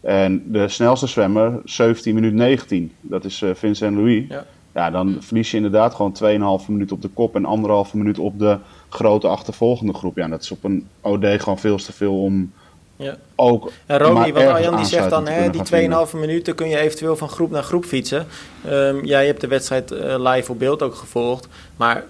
[0.00, 2.92] En de snelste zwemmer 17 minuut 19.
[3.00, 4.24] Dat is uh, Vincent Louis.
[4.28, 4.46] Ja.
[4.74, 8.38] ja, dan verlies je inderdaad gewoon 2,5 minuut op de kop en anderhalve minuut op
[8.38, 8.58] de
[8.88, 10.16] grote achtervolgende groep.
[10.16, 12.52] Ja, dat is op een OD gewoon veel te veel om
[12.96, 13.16] ja.
[13.36, 17.16] Ook, en Romy, want Arjan die zegt dan, hè, die 2,5 minuten kun je eventueel
[17.16, 18.26] van groep naar groep fietsen.
[18.70, 21.48] Um, jij hebt de wedstrijd uh, live op beeld ook gevolgd.
[21.76, 22.04] Maar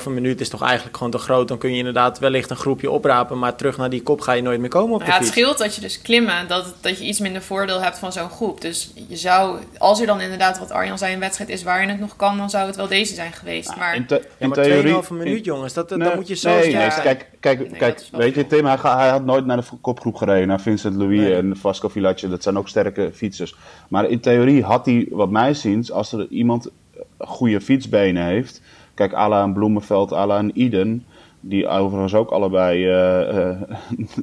[0.00, 1.48] 2,5 minuut is toch eigenlijk gewoon te groot.
[1.48, 3.38] Dan kun je inderdaad wellicht een groepje oprapen.
[3.38, 5.24] Maar terug naar die kop ga je nooit meer komen op de ja, fiets.
[5.24, 8.30] Het scheelt dat je dus klimmen, dat, dat je iets minder voordeel hebt van zo'n
[8.30, 8.60] groep.
[8.60, 11.88] Dus je zou, als er dan inderdaad wat Arjan zei, een wedstrijd is waar je
[11.88, 13.76] het nog kan, dan zou het wel deze zijn geweest.
[13.76, 14.06] maar, in,
[14.38, 18.02] ja, maar 2,5 minuut jongens, dat, dat, moet je zo nee, nee, Kijk, kijk, kijk
[18.12, 20.48] weet je Tim, hij, hij, had nooit naar de kopgroep gereden.
[20.68, 23.54] Vincent Louis en Vasco Villace, dat zijn ook sterke fietsers.
[23.88, 26.70] Maar in theorie had hij, wat mij ziens, als er iemand
[27.18, 28.60] goede fietsbenen heeft
[28.98, 31.04] Kijk, Ala en Bloemenveld, Ala en Iden,
[31.40, 33.50] die overigens ook allebei uh,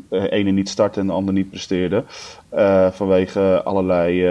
[0.10, 2.06] uh, ene niet starten en de ander niet presteerden.
[2.54, 4.30] Uh, vanwege allerlei...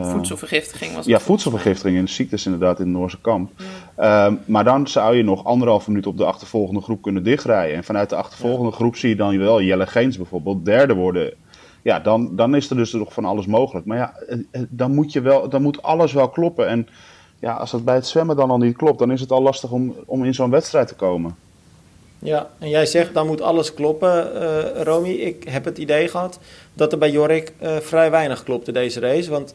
[0.00, 1.14] voedselvergiftiging was het.
[1.14, 3.50] Ja, voedselvergiftiging en ziektes inderdaad in het Noorse kamp.
[3.96, 4.38] Mm.
[4.44, 7.76] maar dan zou je nog anderhalve minuut op de achtervolgende groep kunnen dichtrijden.
[7.76, 11.32] En vanuit de achtervolgende groep zie je dan wel Jelle Geens bijvoorbeeld derde worden.
[11.82, 13.86] Ja, dan, dan is er dus nog van alles mogelijk.
[13.86, 14.14] Maar ja,
[14.68, 16.68] dan moet, je wel, dan moet alles wel kloppen.
[16.68, 16.88] En
[17.38, 19.70] ja, als dat bij het zwemmen dan al niet klopt, dan is het al lastig
[19.70, 21.34] om, om in zo'n wedstrijd te komen.
[22.22, 25.10] Ja, en jij zegt dan moet alles kloppen, uh, Romy.
[25.10, 26.38] Ik heb het idee gehad
[26.74, 29.30] dat er bij Jorik uh, vrij weinig klopte deze race.
[29.30, 29.54] Want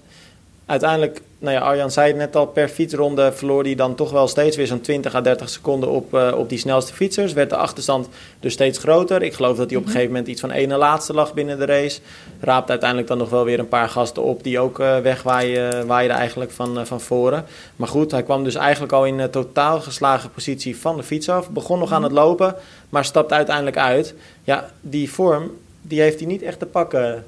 [0.65, 4.27] uiteindelijk, nou ja, Arjan zei het net al, per fietsronde verloor hij dan toch wel
[4.27, 7.33] steeds weer zo'n 20 à 30 seconden op, uh, op die snelste fietsers.
[7.33, 8.07] Werd de achterstand
[8.39, 9.21] dus steeds groter.
[9.21, 9.91] Ik geloof dat hij op een mhm.
[9.91, 11.99] gegeven moment iets van ene laatste lag binnen de race.
[12.39, 16.51] Raapt uiteindelijk dan nog wel weer een paar gasten op die ook uh, wegwaaien eigenlijk
[16.51, 17.45] van, uh, van voren.
[17.75, 21.29] Maar goed, hij kwam dus eigenlijk al in een totaal geslagen positie van de fiets
[21.29, 21.49] af.
[21.49, 22.55] Begon nog aan het lopen,
[22.89, 24.13] maar stapte uiteindelijk uit.
[24.43, 27.25] Ja, die vorm, die heeft hij niet echt te pakken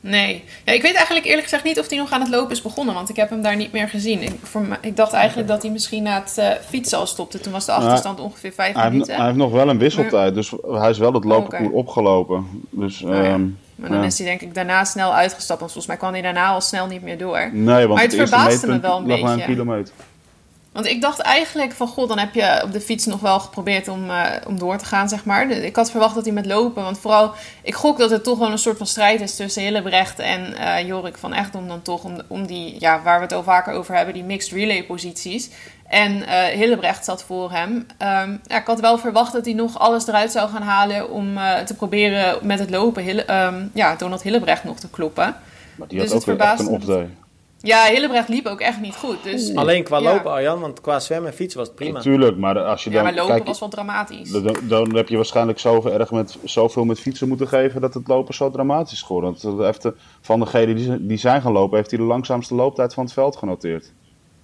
[0.00, 0.44] Nee.
[0.64, 2.94] Ja, ik weet eigenlijk eerlijk gezegd niet of hij nog aan het lopen is begonnen,
[2.94, 4.22] want ik heb hem daar niet meer gezien.
[4.22, 7.40] Ik, voor ik dacht eigenlijk dat hij misschien na het uh, fietsen al stopte.
[7.40, 9.06] Toen was de achterstand ongeveer vijf hij minuten.
[9.06, 12.46] Heeft, hij heeft nog wel een wisseltijd, dus hij is wel het lopen opgelopen.
[12.70, 13.32] Dus, oh, ja.
[13.32, 16.22] um, maar dan is hij denk ik daarna snel uitgestapt, want volgens mij kwam hij
[16.22, 17.50] daarna al snel niet meer door.
[17.52, 19.28] Nee, want maar het, het verbaasde me wel een beetje.
[19.28, 19.94] een kilometer.
[20.72, 23.88] Want ik dacht eigenlijk van, god, dan heb je op de fiets nog wel geprobeerd
[23.88, 25.50] om, uh, om door te gaan, zeg maar.
[25.50, 28.50] Ik had verwacht dat hij met lopen, want vooral, ik gok dat het toch wel
[28.50, 32.04] een soort van strijd is tussen Hillebrecht en uh, Jorik van Echt, om dan toch
[32.04, 35.50] om, om die, ja, waar we het al vaker over hebben, die mixed relay posities.
[35.86, 37.70] En uh, Hillebrecht zat voor hem.
[37.70, 41.34] Um, ja, ik had wel verwacht dat hij nog alles eruit zou gaan halen om
[41.66, 45.36] te proberen met het lopen Hille, um, ja, Donald Hillebrecht nog te kloppen.
[45.74, 47.16] Maar die had dus ook weer echt een.
[47.62, 49.22] Ja, Hillebrecht liep ook echt niet goed.
[49.22, 51.92] Dus, Alleen qua lopen, Arjan, want qua zwemmen en fietsen was het prima.
[51.92, 52.98] Natuurlijk, maar als je dan...
[52.98, 54.30] Ja, maar lopen was wel dramatisch.
[54.30, 58.08] Dan, dan, heb je waarschijnlijk zoveel, erg met, zoveel met fietsen moeten geven dat het
[58.08, 59.36] lopen zo dramatisch is geworden.
[59.42, 63.12] Want van degenen die, die zijn gaan lopen, heeft hij de langzaamste looptijd van het
[63.12, 63.92] veld genoteerd.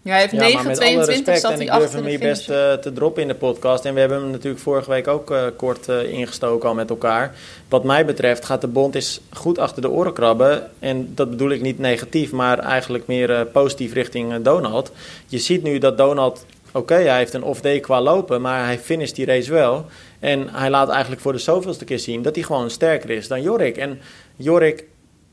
[0.06, 2.72] Ja, hij heeft ja, 9, 22 respect, zat en ik durf hem hier best uh,
[2.72, 3.84] te droppen in de podcast.
[3.84, 7.34] En we hebben hem natuurlijk vorige week ook uh, kort uh, ingestoken al met elkaar.
[7.68, 10.70] Wat mij betreft gaat de bond is goed achter de oren krabben.
[10.78, 14.92] En dat bedoel ik niet negatief, maar eigenlijk meer positief richting Donald.
[15.26, 19.14] Je ziet nu dat Donald, oké, hij heeft een off-day qua lopen, maar hij finisht
[19.14, 19.86] die race wel.
[20.20, 23.42] En hij laat eigenlijk voor de zoveelste keer zien dat hij gewoon sterker is dan
[23.42, 23.76] Jorik.
[23.76, 24.00] En
[24.36, 24.84] Jorik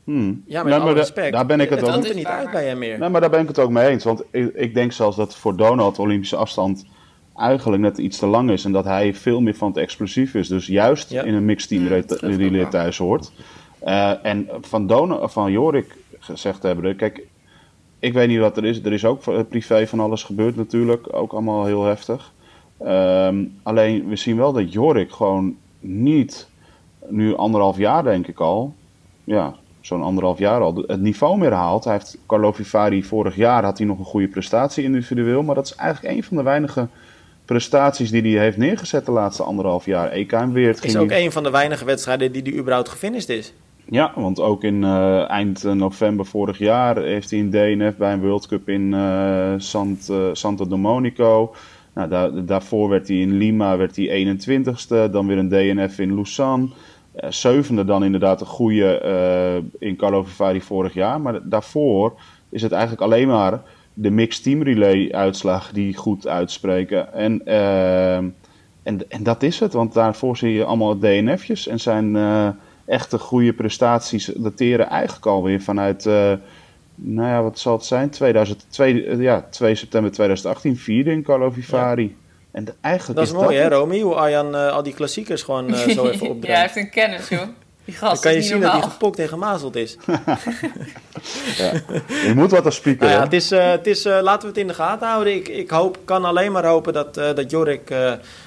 [0.04, 0.42] Hmm.
[0.46, 1.32] Ja, met alle respect.
[1.32, 2.98] Daar ben ik het, het ook er niet uit bij hem meer.
[2.98, 4.04] Nee, maar daar ben ik het ook mee eens.
[4.04, 6.86] Want ik, ik denk zelfs dat voor Donald de Olympische afstand
[7.36, 8.64] eigenlijk net iets te lang is.
[8.64, 10.48] En dat hij veel meer van het explosief is.
[10.48, 12.02] Dus juist in een mixed team ja,
[12.36, 13.32] relay thuis hoort.
[13.84, 17.26] Uh, en van, Donald, van Jorik gezegd hebben, kijk,
[17.98, 18.84] ik weet niet wat er is.
[18.84, 21.06] Er is ook privé van alles gebeurd natuurlijk.
[21.10, 22.32] Ook allemaal heel heftig.
[22.86, 26.48] Um, alleen we zien wel dat Jorik gewoon niet,
[27.08, 28.74] nu anderhalf jaar denk ik al,
[29.24, 29.54] ja,
[29.86, 31.84] zo'n anderhalf jaar al het niveau meer haalt.
[31.84, 35.66] Hij heeft Carlo Vivari vorig jaar had hij nog een goede prestatie individueel, maar dat
[35.66, 36.88] is eigenlijk een van de weinige
[37.44, 40.10] prestaties die hij heeft neergezet de laatste anderhalf jaar.
[40.10, 40.84] EK en Weert.
[40.84, 43.52] Is ook een van de weinige wedstrijden die hij überhaupt gefinished is.
[43.90, 48.20] Ja, want ook in uh, eind november vorig jaar heeft hij een DNF bij een
[48.20, 51.54] World Cup in uh, Sant, uh, Santo Domenico.
[51.94, 56.14] Nou, daar, daarvoor werd hij in Lima werd hij 21ste, dan weer een DNF in
[56.14, 56.68] Lausanne.
[57.22, 61.20] Uh, zevende dan inderdaad een goede uh, in Carlo Vivari vorig jaar.
[61.20, 63.62] Maar daarvoor is het eigenlijk alleen maar
[63.94, 67.12] de mixed team relay uitslag die goed uitspreken.
[67.12, 71.66] En, uh, en, en dat is het, want daarvoor zie je allemaal DNF'jes.
[71.66, 72.16] En zijn
[72.84, 76.04] echte goede prestaties dateren eigenlijk alweer vanuit,
[76.94, 78.10] nou ja, wat zal het zijn?
[78.10, 82.16] 2002, ja, 2 september 2018, vierde in Carlo Vivari.
[82.54, 84.00] En eigenlijk dat is, mooi, hè, Romy?
[84.00, 86.46] Hoe Arjan al die klassiekers gewoon zo even opbrengt.
[86.46, 87.48] ja, hij heeft een kennis, joh.
[87.84, 88.72] Die gast Dan kan je zien normaal.
[88.72, 89.96] dat hij gepokt en gemazeld is.
[91.58, 91.72] ja.
[92.06, 93.06] Je moet wat als speaker.
[93.06, 95.34] Nou ja, het is, uh, het is uh, laten we het in de gaten houden.
[95.34, 97.90] Ik, ik hoop, kan alleen maar hopen dat, uh, dat Jorik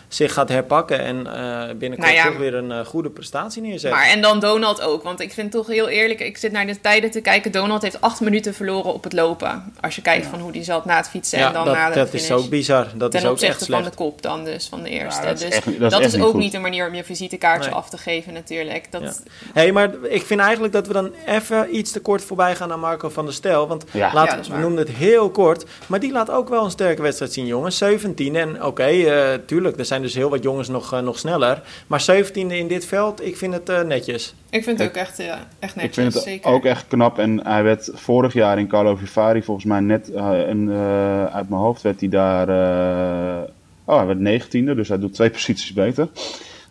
[0.08, 4.00] zich gaat herpakken en uh, binnenkort nou ja, toch weer een uh, goede prestatie neerzetten.
[4.00, 6.82] Maar en dan Donald ook, want ik vind toch heel eerlijk, ik zit naar de
[6.82, 7.52] tijden te kijken.
[7.52, 9.74] Donald heeft acht minuten verloren op het lopen.
[9.82, 10.30] Als je kijkt ja.
[10.30, 12.24] van hoe die zat na het fietsen ja, en dan dat, na de dat finish.
[12.26, 12.88] is ook bizar.
[12.96, 13.82] Dat Ten is ook opzichte echt slecht.
[13.82, 15.26] van de kop dan dus, van de eerste.
[15.26, 16.40] dat is dus echt- dat is dat echt is niet ook goed.
[16.40, 17.80] niet een manier om je visitekaartje Nee.
[17.80, 18.92] af te geven natuurlijk.
[18.92, 19.14] Dat, Ja.
[19.54, 22.80] hey, maar ik vind eigenlijk dat we dan even iets te kort voorbij gaan aan
[22.80, 23.68] Marco van der Stel.
[23.68, 24.14] Want Ja.
[24.14, 24.60] laat, we waar.
[24.60, 25.66] noemden het heel kort.
[25.88, 27.78] Maar die laat ook wel een sterke wedstrijd zien, jongens.
[27.78, 31.62] 17 en oké, eh, tuurlijk, er zijn dus heel wat jongens nog, eh, nog sneller.
[31.88, 34.36] Maar 17e in dit veld, ik vind het eh, netjes.
[34.50, 36.52] ik vind het ook echt, ja, echt netjes, Ik vind het zeker.
[36.52, 37.20] ook echt knap.
[37.20, 41.50] En hij werd vorig jaar in Carlo Vivari volgens mij net eh, een, eh, uit
[41.50, 42.50] mijn hoofd werd hij daar.
[42.50, 43.50] eh,
[43.86, 46.08] oh, hij werd negentiende, dus hij doet twee posities beter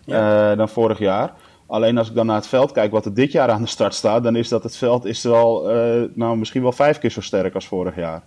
[0.07, 1.33] eh, dan vorig jaar.
[1.69, 3.95] Alleen als ik dan naar het veld kijk wat er dit jaar aan de start
[3.95, 7.21] staat, dan is dat het veld is wel, eh, nou, misschien wel vijf keer zo
[7.21, 8.23] sterk als vorig jaar.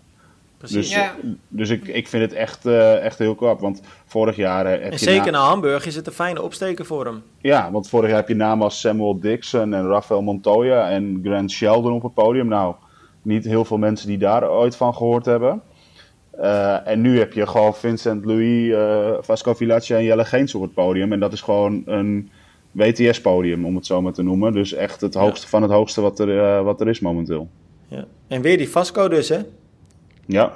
[0.60, 0.76] Precies.
[0.78, 1.16] Dus, Ja.
[1.48, 3.60] dus ik, ik vind het echt, eh, echt heel knap.
[3.60, 6.42] Want vorig jaar eh, heb en je zeker na- na Hamburg is het een fijne
[6.42, 7.22] opsteken voor hem.
[7.42, 11.52] ja, want vorig jaar heb je namen als Samuel Dixon en Rafael Montoya en Grant
[11.52, 12.48] Sheldon op het podium.
[12.48, 12.76] Nou,
[13.22, 15.62] niet heel veel mensen die daar ooit van gehoord hebben.
[16.32, 20.62] Eh, en nu heb je gewoon Vincent Louis, eh Vasco Vilaccia en Jelle Geens op
[20.62, 21.12] het podium.
[21.14, 22.30] En dat is gewoon een
[22.72, 24.54] WTS-podium, om het zo maar te noemen.
[24.54, 27.50] Dus echt het hoogste van het hoogste wat er, wat er is momenteel.
[27.88, 28.06] Ja.
[28.28, 29.38] En weer die Vasco dus, hè?
[30.30, 30.52] Ja,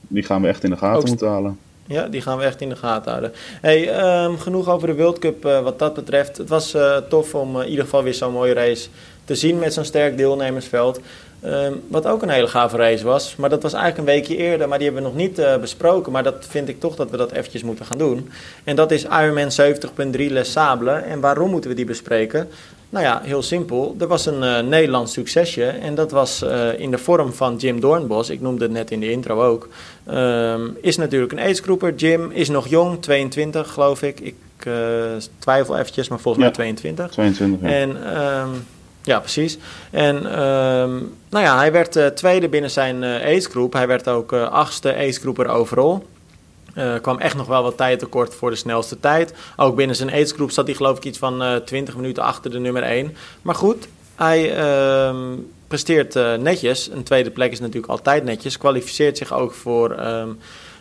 [0.00, 1.58] die gaan we echt in de gaten Ook- moeten halen.
[1.88, 3.32] Ja, die gaan we echt in de gaten houden.
[3.60, 6.36] Hey, ehm, genoeg over de World Cup eh, wat dat betreft.
[6.36, 8.88] Het was eh, tof om eh, in ieder geval weer zo'n mooie race
[9.24, 11.00] te zien met zo'n sterk deelnemersveld.
[11.40, 13.36] Ehm, wat ook een hele gave race was.
[13.36, 16.12] Maar dat was eigenlijk een weekje eerder, maar die hebben we nog niet besproken.
[16.12, 18.30] Maar dat vind ik toch dat we dat eventjes moeten gaan doen.
[18.64, 21.02] En dat is Ironman 70.3 Les Sables.
[21.02, 22.48] En waarom moeten we die bespreken?
[22.90, 23.96] Nou ja, heel simpel.
[24.00, 25.64] Er was een eh, Nederlands succesje.
[25.64, 28.30] En dat was eh, in de vorm van Jim Doornbos.
[28.30, 29.68] Ik noemde het net in de intro ook.
[30.06, 31.94] Ehm, is natuurlijk een aidsgroeper.
[31.94, 34.20] Jim is nog jong, 22 geloof ik.
[34.20, 34.72] Ik eh,
[35.38, 36.50] twijfel eventjes, maar volgens Ja.
[36.50, 37.10] mij 22.
[37.10, 37.70] 22 jaar.
[37.80, 38.48] En ehm,
[39.02, 39.58] ja, precies.
[39.90, 40.90] En ehm,
[41.30, 43.72] nou ja, hij werd tweede binnen zijn aidsgroep.
[43.72, 45.98] Hij werd ook achtste aidsgroeper overall.
[46.76, 49.34] Eh kwam echt nog wel wat tijd tekort voor de snelste tijd.
[49.56, 52.58] Ook binnen zijn aidsgroep zat hij geloof ik iets van eh 20 minuten achter de
[52.58, 53.16] nummer 1.
[53.42, 55.36] Maar goed, hij ehm,
[55.68, 56.90] presteert eh, netjes.
[56.90, 58.58] Een tweede plek is natuurlijk altijd netjes.
[58.58, 60.28] Kwalificeert zich ook voor ehm,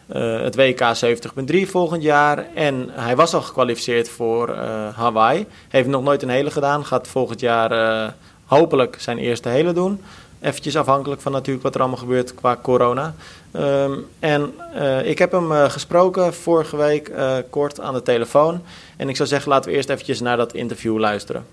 [0.08, 2.45] eh, het WK 70.3 volgend jaar.
[2.53, 5.45] En hij was al gekwalificeerd voor eh, Hawaii.
[5.69, 6.86] Heeft nog nooit een hele gedaan.
[6.86, 8.12] Gaat volgend jaar eh,
[8.45, 10.01] hopelijk zijn eerste hele doen.
[10.45, 13.15] Eventjes afhankelijk van natuurlijk wat er allemaal gebeurt qua corona.
[13.51, 18.62] Ehm, en eh, ik heb hem eh, gesproken vorige week eh, kort aan de telefoon.
[18.97, 21.45] En ik zou zeggen, laten we eerst eventjes naar dat interview luisteren.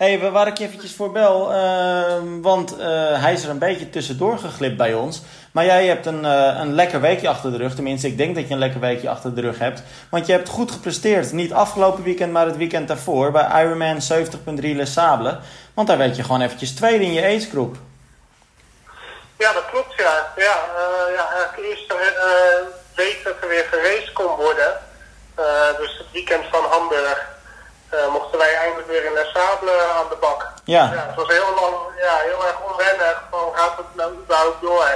[0.00, 3.90] Hey, waar ik je eventjes voor bel, ehm, want eh, hij is er een beetje
[3.90, 5.22] tussendoor geglipt bij ons.
[5.52, 7.74] Maar jij hebt een, eh, een lekker weekje achter de rug.
[7.74, 9.82] Tenminste, ik denk dat je een lekker weekje achter de rug hebt.
[10.10, 11.32] Want je hebt goed gepresteerd.
[11.32, 13.30] Niet afgelopen weekend, maar het weekend daarvoor.
[13.30, 15.34] Bij Ironman 70.3 Les Sables.
[15.74, 17.76] Want daar werd je gewoon eventjes tweede in je agegroep.
[19.38, 20.32] Ja, dat klopt, ja.
[20.36, 21.56] Ja, eh, ja eh,
[22.94, 24.72] week dat er weer geraced kon worden.
[25.78, 27.38] dus het weekend van Hamburg.
[27.90, 30.40] Eh, mochten wij eindelijk weer in Les Sables aan de bak.
[30.64, 30.84] Ja.
[30.96, 31.76] Ja, het was heel lang,
[32.06, 33.16] ja, heel erg onwennig.
[33.30, 34.90] Van gaat het nou überhaupt door?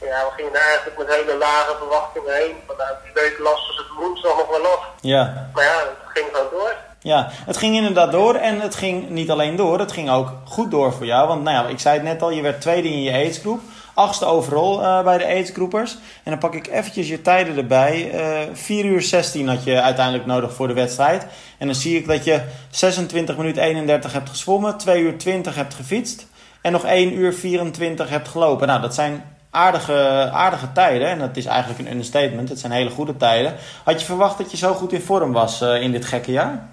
[0.00, 2.56] Ja, we gingen eigenlijk met hele lage verwachtingen heen.
[2.66, 4.82] Van nou, die week lasten ze het woensdag nog wel af.
[5.00, 5.50] Ja.
[5.54, 6.74] Maar ja, het ging gewoon door.
[7.02, 10.70] Ja, het ging inderdaad door en het ging niet alleen door, het ging ook goed
[10.70, 11.28] door voor jou.
[11.28, 13.60] Want nou ja, ik zei het net al, je werd tweede in je aidsgroep.
[13.94, 15.92] Achtste overal eh, bij de aidsgroepers.
[15.92, 18.10] En dan pak ik eventjes je tijden erbij.
[18.10, 21.26] Eh 4 uur 16 had je uiteindelijk nodig voor de wedstrijd.
[21.58, 25.74] En dan zie ik dat je 26 minuten 31 hebt gezwommen, 2 uur 20 hebt
[25.74, 26.26] gefietst.
[26.60, 28.66] En nog 1 uur 24 hebt gelopen.
[28.66, 31.08] Nou, dat zijn aardige, aardige tijden.
[31.08, 32.48] En dat is eigenlijk een understatement.
[32.48, 33.56] Het zijn hele goede tijden.
[33.84, 36.68] Had je verwacht dat je zo goed in vorm was eh, in dit gekke jaar?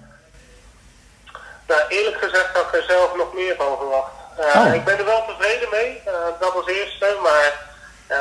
[1.68, 4.19] Nou, eerlijk gezegd had ik er zelf nog meer van verwacht.
[4.36, 4.74] Eh, Oh.
[4.74, 7.68] Ik ben er wel tevreden mee, eh, dat als eerste, maar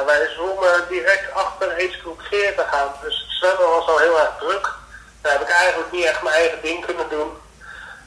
[0.05, 2.91] wij zwommen direct achter agegroep 40 aan.
[3.03, 4.73] Dus het zwemmen was al heel erg druk.
[5.21, 7.37] Daar heb ik eigenlijk niet echt mijn eigen ding kunnen doen.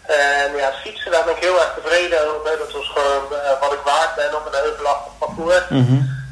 [0.02, 2.58] En ja, het fietsen, daar ben ik heel erg tevreden over.
[2.58, 5.62] Dat was gewoon eh, wat ik waard ben op een heuvelachtig parcours.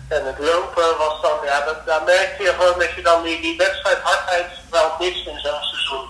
[0.09, 3.41] En het lopen was dan, ja, dat, daar merkte je gewoon dat je dan die,
[3.41, 6.09] die wedstrijd hardheid wel mist in zo'n seizoen.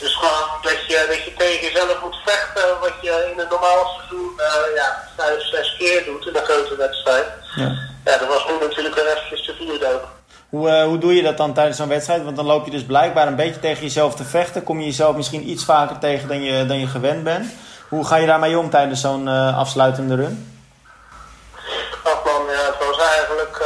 [0.00, 3.86] Dus gewoon dat je, dat je tegen jezelf moet vechten, wat je in een normaal
[3.96, 7.26] seizoen uh, ja, vijf, zes keer doet in een grote wedstrijd.
[7.54, 7.78] Ja.
[8.04, 10.00] ja, dat was nu natuurlijk weer eventjes te vierde
[10.48, 12.24] Hoe, uh, hoe doe je dat dan tijdens zo'n wedstrijd?
[12.24, 14.64] Want dan loop je dus blijkbaar een beetje tegen jezelf te vechten.
[14.64, 17.52] Kom je jezelf misschien iets vaker tegen dan je, dan je gewend bent.
[17.88, 20.60] Hoe ga je daarmee om tijdens zo'n uh, afsluitende run?
[22.02, 23.64] Ach man, ja, het was eigenlijk...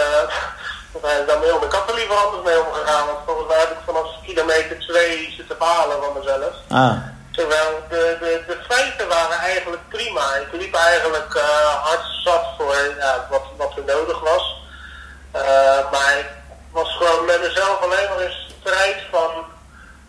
[1.27, 1.63] Daarmee om.
[1.63, 3.07] Ik had er liever anders mee omgegaan.
[3.07, 6.55] Want volgens mij heb ik vanaf kilometer 2 zitten balen van mezelf.
[6.69, 6.97] Ah.
[7.33, 10.35] Terwijl de, de, de feiten waren eigenlijk prima.
[10.35, 11.43] Ik liep eigenlijk uh,
[11.87, 14.63] hard zat voor ja, wat, wat er nodig was.
[15.37, 16.31] Uh, maar ik
[16.71, 19.31] was gewoon met mezelf alleen maar in strijd van...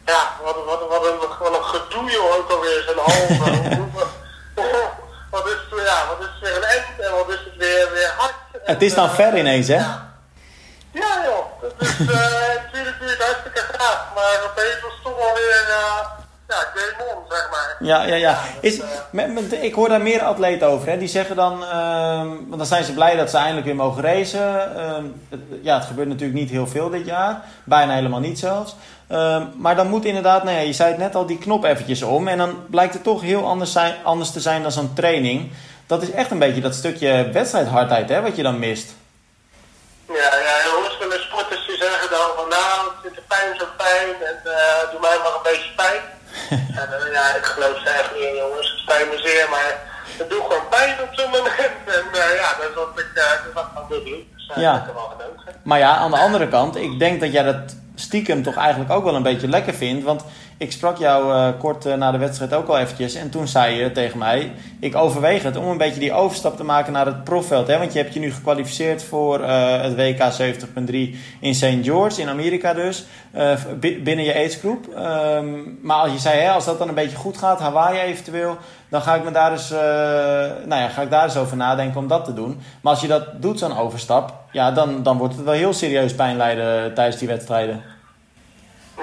[0.06, 3.80] Ja, wat, wat, wat, een, wat een gedoe joh, ook alweer zijn halve.
[5.32, 7.92] wat is het, ja, wat is het weer een end en wat is het weer,
[7.94, 8.34] weer hard.
[8.64, 9.76] Het is dan uh, ver ineens, hè?
[9.76, 10.11] Ja,
[10.92, 12.08] ja joh, dat is uh,
[12.74, 15.66] natuurlijk, hartstikke graag, maar opeens was het toch wel weer...
[15.70, 16.20] Uh,
[16.52, 17.76] ja, game on, zeg maar.
[17.80, 18.38] Ja, ja, ja.
[18.62, 20.90] Is, dus, met, met, ik hoor daar meer atleten over.
[20.90, 20.98] Hè.
[20.98, 24.72] Die zeggen dan, uh, want dan zijn ze blij dat ze eindelijk weer mogen racen.
[24.76, 24.96] Uh,
[25.30, 27.42] het, ja, het gebeurt natuurlijk niet heel veel dit jaar.
[27.64, 28.76] Bijna helemaal niet zelfs.
[29.12, 32.02] Uh, maar dan moet inderdaad, nou ja, je zei het net al, die knop eventjes
[32.02, 32.28] om.
[32.28, 35.52] En dan blijkt het toch heel anders, zijn, anders te zijn dan zo'n training.
[35.88, 38.94] Dat is echt een beetje dat stukje wedstrijdhardheid hè, wat je dan mist.
[40.20, 43.66] Ja, ja, jongens, de sporters die zeggen dan van nou, het zit de pijn zo
[43.84, 46.02] pijn en uh, doe mij maar een beetje pijn.
[46.82, 49.70] en uh, ja, ik geloof ze echt niet jongens, het spijt me zeer, maar
[50.20, 51.74] het doet gewoon pijn op zo'n moment.
[51.98, 54.22] En uh, ja, dat is wat ik, dat is wat ik wil doen.
[54.36, 54.76] Dus ja.
[54.76, 55.62] ik er wel genoten.
[55.64, 59.04] Maar ja, aan de andere kant, ik denk dat jij dat stiekem toch eigenlijk ook
[59.04, 60.04] wel een beetje lekker vindt.
[60.04, 60.24] Want
[60.62, 63.16] ik sprak jou uh, kort uh, na de wedstrijd ook al eventjes.
[63.16, 66.64] En toen zei je tegen mij, ik overweeg het om een beetje die overstap te
[66.64, 67.68] maken naar het profveld.
[67.68, 67.78] Hè?
[67.78, 70.22] Want je hebt je nu gekwalificeerd voor uh, het WK
[70.90, 70.96] 70.3
[71.40, 71.78] in St.
[71.82, 73.06] George, in Amerika dus.
[73.80, 74.88] binnen je aidsgroep.
[74.98, 78.58] Um, maar als je zei, hè, als dat dan een beetje goed gaat, Hawaii eventueel.
[78.90, 79.70] Dan ga ik, me daar eens,
[80.66, 82.60] nou ja, ga ik daar eens over nadenken om dat te doen.
[82.82, 86.16] Maar als je dat doet, zo'n overstap, ja, dan, dan wordt het wel heel serieus
[86.16, 88.00] pijn leiden tijdens die wedstrijden.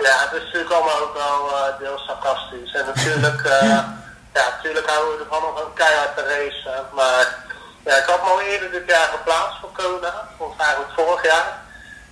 [0.03, 2.73] Ja, het is natuurlijk allemaal ook wel uh, deels sarcastisch.
[2.73, 3.63] En natuurlijk, uh,
[4.35, 6.87] ja, natuurlijk houden we ervan om een keihard te racen.
[6.93, 7.27] Maar
[7.85, 11.59] ja, ik had me al eerder dit jaar geplaatst voor Kona, of eigenlijk vorig jaar.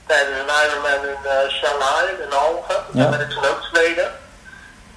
[0.07, 2.85] Tijdens een Ironman in uh, Shanghai, in Algen.
[2.93, 3.03] Ja.
[3.03, 4.11] Daar ben ik toen ook tweede.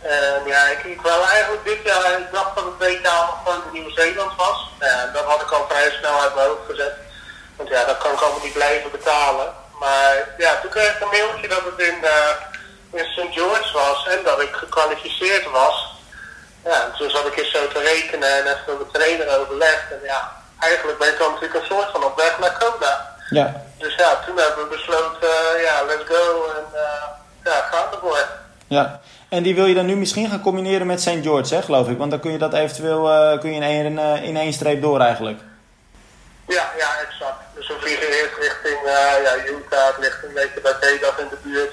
[0.01, 3.07] En ja, ik, ik wou eigenlijk dit jaar, ik dacht dat het WK
[3.45, 4.69] van Nieuw-Zeeland was.
[4.79, 6.93] Ja, dat had ik al vrij snel uit mijn hoofd gezet.
[7.55, 9.53] Want ja, dat kan ik allemaal niet blijven betalen.
[9.79, 11.97] Maar ja, toen kreeg ik een mailtje dat het in...
[12.03, 12.47] Uh,
[12.91, 13.33] in St.
[13.33, 15.97] George was en dat ik gekwalificeerd was.
[16.63, 19.91] Ja, en toen zat ik eens zo te rekenen en even met mijn trainer overlegd.
[19.91, 23.15] En ja, eigenlijk ben ik dan natuurlijk een soort van op weg naar Kona.
[23.29, 23.61] Ja.
[23.77, 27.03] Dus ja, toen hebben we besloten, uh, ja, let's go en uh,
[27.43, 28.27] ja, gaan ervoor.
[28.67, 28.99] Ja,
[29.29, 31.21] en die wil je dan nu misschien gaan combineren met St.
[31.21, 31.97] George, hè, geloof ik?
[31.97, 34.99] Want dan kun je dat eventueel uh, kun je in, één, in één streep door
[34.99, 35.39] eigenlijk.
[36.47, 37.41] Ja, ja, exact.
[37.55, 38.77] Dus we vliegen eerst richting
[39.23, 41.71] ja, Utah, het ligt een beetje bij Vegas in de buurt.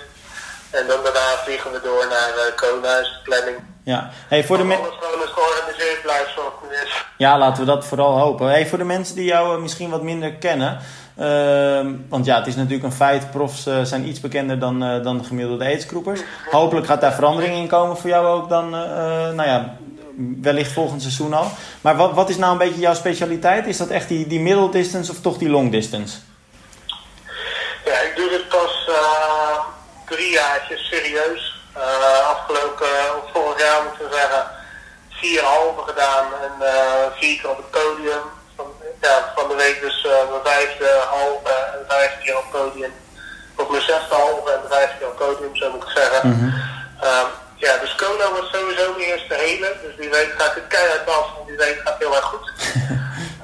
[0.77, 3.57] En dan daarna vliegen we door naar uh, Kona, is de planning.
[3.83, 4.87] Ja, hey, voor de mensen.
[5.01, 7.05] gewoon georganiseerd blijft zoals het is.
[7.17, 8.49] Ja, laten we dat vooral hopen.
[8.49, 10.79] Hey, voor de mensen die jou uh, misschien wat minder kennen.
[11.19, 13.31] Uh, want ja, het is natuurlijk een feit.
[13.31, 16.21] Profs uh, zijn iets bekender dan, uh, dan de gemiddelde aidsgroepers.
[16.51, 19.77] Hopelijk gaat daar verandering in komen voor jou ook dan, nou ja,
[20.43, 21.51] wellicht volgend seizoen al.
[21.81, 23.67] Maar wat, wat is nou een beetje jouw specialiteit?
[23.67, 26.19] Is dat echt die, die middle distance of toch die long distance?
[27.85, 28.89] Ja, ik doe dit pas
[30.07, 31.55] drie jaartjes serieus.
[31.77, 32.89] Uh, afgelopen,
[33.19, 34.47] of vorig jaar moeten we zeggen,
[35.11, 38.23] vier halve gedaan en uh, vier keer op het podium.
[38.57, 38.67] Van,
[39.01, 42.93] ja, van de week dus mijn vijfde halve en vijfde keer op het podium.
[43.57, 46.29] Of mijn zesde halve en de vijfde keer op het podium, zo moet ik zeggen.
[46.29, 47.09] Mm -hmm.
[47.09, 49.77] um, ja, dus Kona was sowieso mijn eerste hele.
[49.83, 52.53] Dus die week gaat het keihard af en die week gaat heel erg goed.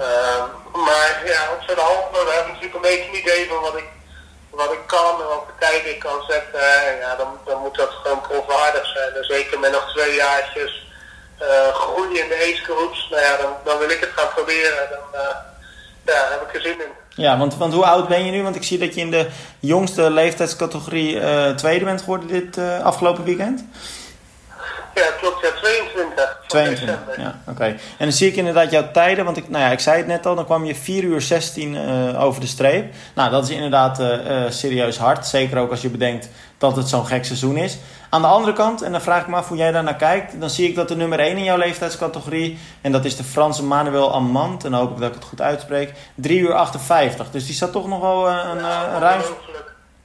[0.01, 0.45] um,
[0.87, 3.89] maar ja, op zo'n halve, we hebben natuurlijk een beetje een idee van wat ik
[4.53, 6.61] wat ik kan en welke tijd ik kan zetten,
[7.01, 9.15] ja, dan, dan moet dat gewoon proefwaardig zijn.
[9.15, 10.87] En zeker met nog twee jaartjes
[11.41, 12.63] uh, groeien in de ace
[13.11, 14.89] nou ja, dan, dan wil ik het gaan proberen.
[14.91, 15.29] Dan uh,
[16.07, 17.01] ja, heb ik er zin in.
[17.09, 18.43] Ja, want, want hoe oud ben je nu?
[18.43, 19.29] Want ik zie dat je in de
[19.61, 23.65] jongste leeftijdscategorie uh, tweede bent geworden dit afgelopen weekend.
[24.95, 25.43] Ja, klopt.
[25.43, 26.39] Ja, 22.
[26.47, 27.65] 22, ja, oké.
[27.65, 30.27] En dan zie ik inderdaad jouw tijden, want ik, nou ja, ik zei het net
[30.27, 32.95] al, dan kwam je 4 uur 16 uh, over de streep.
[33.15, 35.27] Nou, dat is inderdaad uh, uh, serieus hard.
[35.27, 36.29] Zeker ook als je bedenkt
[36.59, 37.79] dat het zo'n gek seizoen is.
[38.11, 40.41] Aan de andere kant, en dan vraag ik me af hoe jij daar naar kijkt,
[40.41, 43.65] dan zie ik dat de nummer 1 in jouw leeftijdscategorie, en dat is de Franse
[43.65, 47.31] Manuel Amand, en dan hoop ik dat ik het goed uitspreek, 3 uur 58.
[47.31, 49.21] Dus die staat toch nog wel een, ja, een ruim...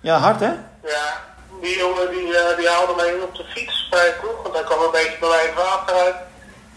[0.02, 0.52] Ja, hard hè?
[0.84, 1.20] Ja,
[1.62, 4.64] die jongen die, uh, die haalde mij op de fiets bij het ploeg, want hij
[4.64, 6.16] kwam een beetje bij mij water uit.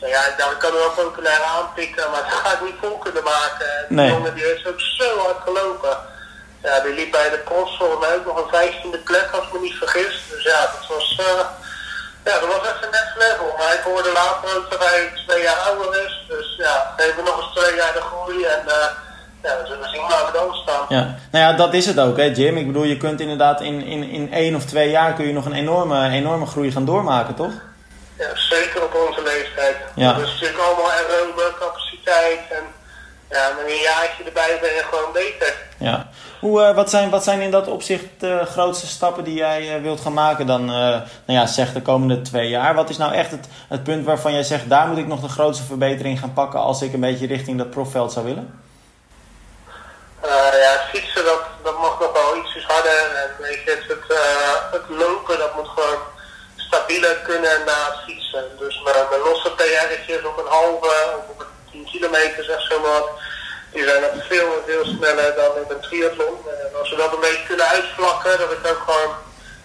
[0.00, 3.66] Nou ja, ik kan wel populair aanpikken, maar dat ga ik niet vol kunnen maken.
[3.88, 5.98] En die jongen die heeft ook zo hard gelopen.
[6.62, 9.52] Ja, die liep bij de cross volgens mij ook nog een vijftiende plek, als ik
[9.52, 10.24] me niet vergis.
[10.30, 11.44] Dus ja, dat was, uh,
[12.24, 13.54] ja, dat was echt een next level.
[13.58, 16.24] Maar ik hoorde later ook dat hij twee jaar ouder is.
[16.28, 18.64] Dus ja, geven nog eens twee jaar de groei en...
[18.66, 18.86] Uh,
[19.42, 20.84] ja, we zullen zien waar we dan staan.
[20.88, 22.56] Ja, nou ja, dat is het ook, hè, Jim.
[22.56, 25.44] Ik bedoel, je kunt inderdaad in, in, in één of twee jaar kun je nog
[25.44, 27.52] een enorme, enorme groei gaan doormaken, toch?
[28.18, 29.76] Ja, zeker op onze leeftijd.
[29.94, 30.12] Ja.
[30.12, 32.64] Dat is natuurlijk allemaal aerobe capaciteit en
[33.30, 35.54] ja, met een jaartje erbij ben je gewoon beter.
[35.78, 36.08] Ja.
[36.40, 39.82] Hoe, uh, wat, zijn, wat zijn in dat opzicht de grootste stappen die jij uh,
[39.82, 42.74] wilt gaan maken dan, uh, nou ja, zeg de komende twee jaar?
[42.74, 45.28] Wat is nou echt het, het punt waarvan jij zegt, daar moet ik nog de
[45.28, 48.60] grootste verbetering gaan pakken als ik een beetje richting dat profveld zou willen?
[50.22, 55.38] Ja, fietsen dat, dat mag nog wel ietsjes harder en weet je, het, het lopen
[55.38, 55.98] dat moet gewoon
[56.56, 58.44] stabieler kunnen na fietsen.
[58.58, 60.86] Dus mijn, mijn losse PR'tjes op een halve
[61.18, 63.08] of op een 10 kilometer zeg wat,
[63.72, 66.36] die zijn nog veel veel sneller dan in een triathlon.
[66.48, 69.14] En als we dat een beetje kunnen uitvlakken, dat ik ook gewoon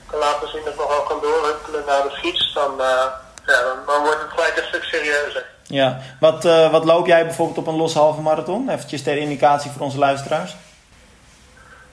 [0.09, 3.05] kan laten zien dat ik nogal kan doorhukkelen naar de fiets, dan, uh,
[3.45, 5.45] ja, dan, dan, wordt het gelijk een stuk serieuzer.
[5.67, 8.69] Ja, wat, uh, wat loop jij bijvoorbeeld op een losse halve marathon?
[8.69, 10.55] Eventjes ter indicatie voor onze luisteraars.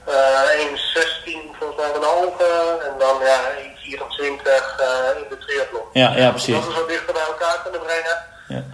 [0.08, 0.16] Uh, 1,16
[1.58, 5.82] volgens mij een halve en dan ja, 1,24 uh, in de triathlon.
[5.92, 6.54] Ja, ja, precies.
[6.54, 8.16] Dat we zo dichter bij elkaar kunnen brengen.
[8.48, 8.64] Ja.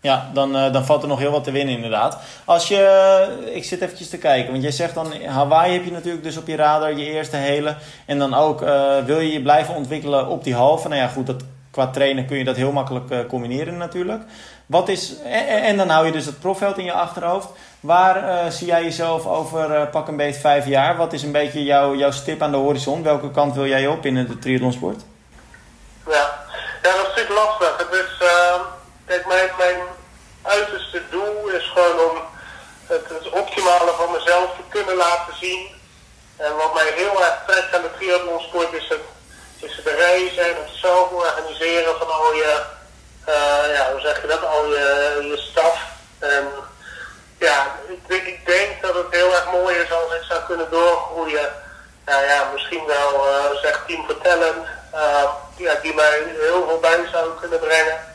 [0.00, 2.18] Ja, dan, dan valt er nog heel wat te winnen inderdaad.
[2.44, 6.24] Als je, ik zit eventjes te kijken, want jij zegt dan Hawaii heb je natuurlijk
[6.24, 7.76] dus op je radar, je eerste hele.
[8.06, 10.88] En dan ook uh, wil je je blijven ontwikkelen op die halve.
[10.88, 11.42] Nou ja goed, dat,
[11.78, 14.22] qua trainen kun je dat heel makkelijk uh, combineren natuurlijk.
[14.66, 17.48] Wat is, en, dan hou je dus het profveld in je achterhoofd.
[17.80, 20.96] Waar zie jij jezelf over pak een beetje vijf jaar?
[20.96, 23.02] Wat is een beetje jouw, jouw stip aan de horizon?
[23.02, 25.00] Welke kant wil jij op in de triathlonsport?
[26.06, 26.12] Ja.
[26.82, 27.76] ja, dat is natuurlijk lastig.
[27.78, 28.26] Het is...
[29.06, 29.80] Kijk, mijn, mijn
[30.42, 32.16] uiterste doel is gewoon om
[32.86, 35.66] het, het, optimale van mezelf te kunnen laten zien.
[36.36, 39.04] En wat mij heel erg trekt aan de triathlonsport is het,
[39.60, 42.62] is het reizen en het zelf organiseren van al je,
[43.28, 45.82] uh, ja, hoe zeg je dat, al je, je staf.
[46.18, 46.48] En
[47.38, 51.52] ja, ik, ik, denk dat het heel erg mooi is als ik zou kunnen doorgroeien.
[52.04, 56.78] Nou ja, misschien wel, uh, zeg Team for Talent, uh, ja, die mij heel veel
[56.80, 58.06] bij zou kunnen brengen.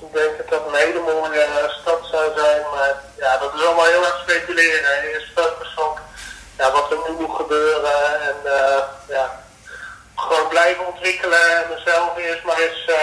[0.00, 1.46] Ik denk dat dat een hele mooie
[1.80, 5.02] stad zou zijn, maar ja, dat is allemaal heel erg speculeren.
[5.02, 6.00] Eerst focus op
[6.58, 8.36] ja, wat er nu moet gebeuren en
[9.08, 9.44] ja,
[10.16, 12.96] gewoon blijven ontwikkelen en mezelf eerst maar eens uh,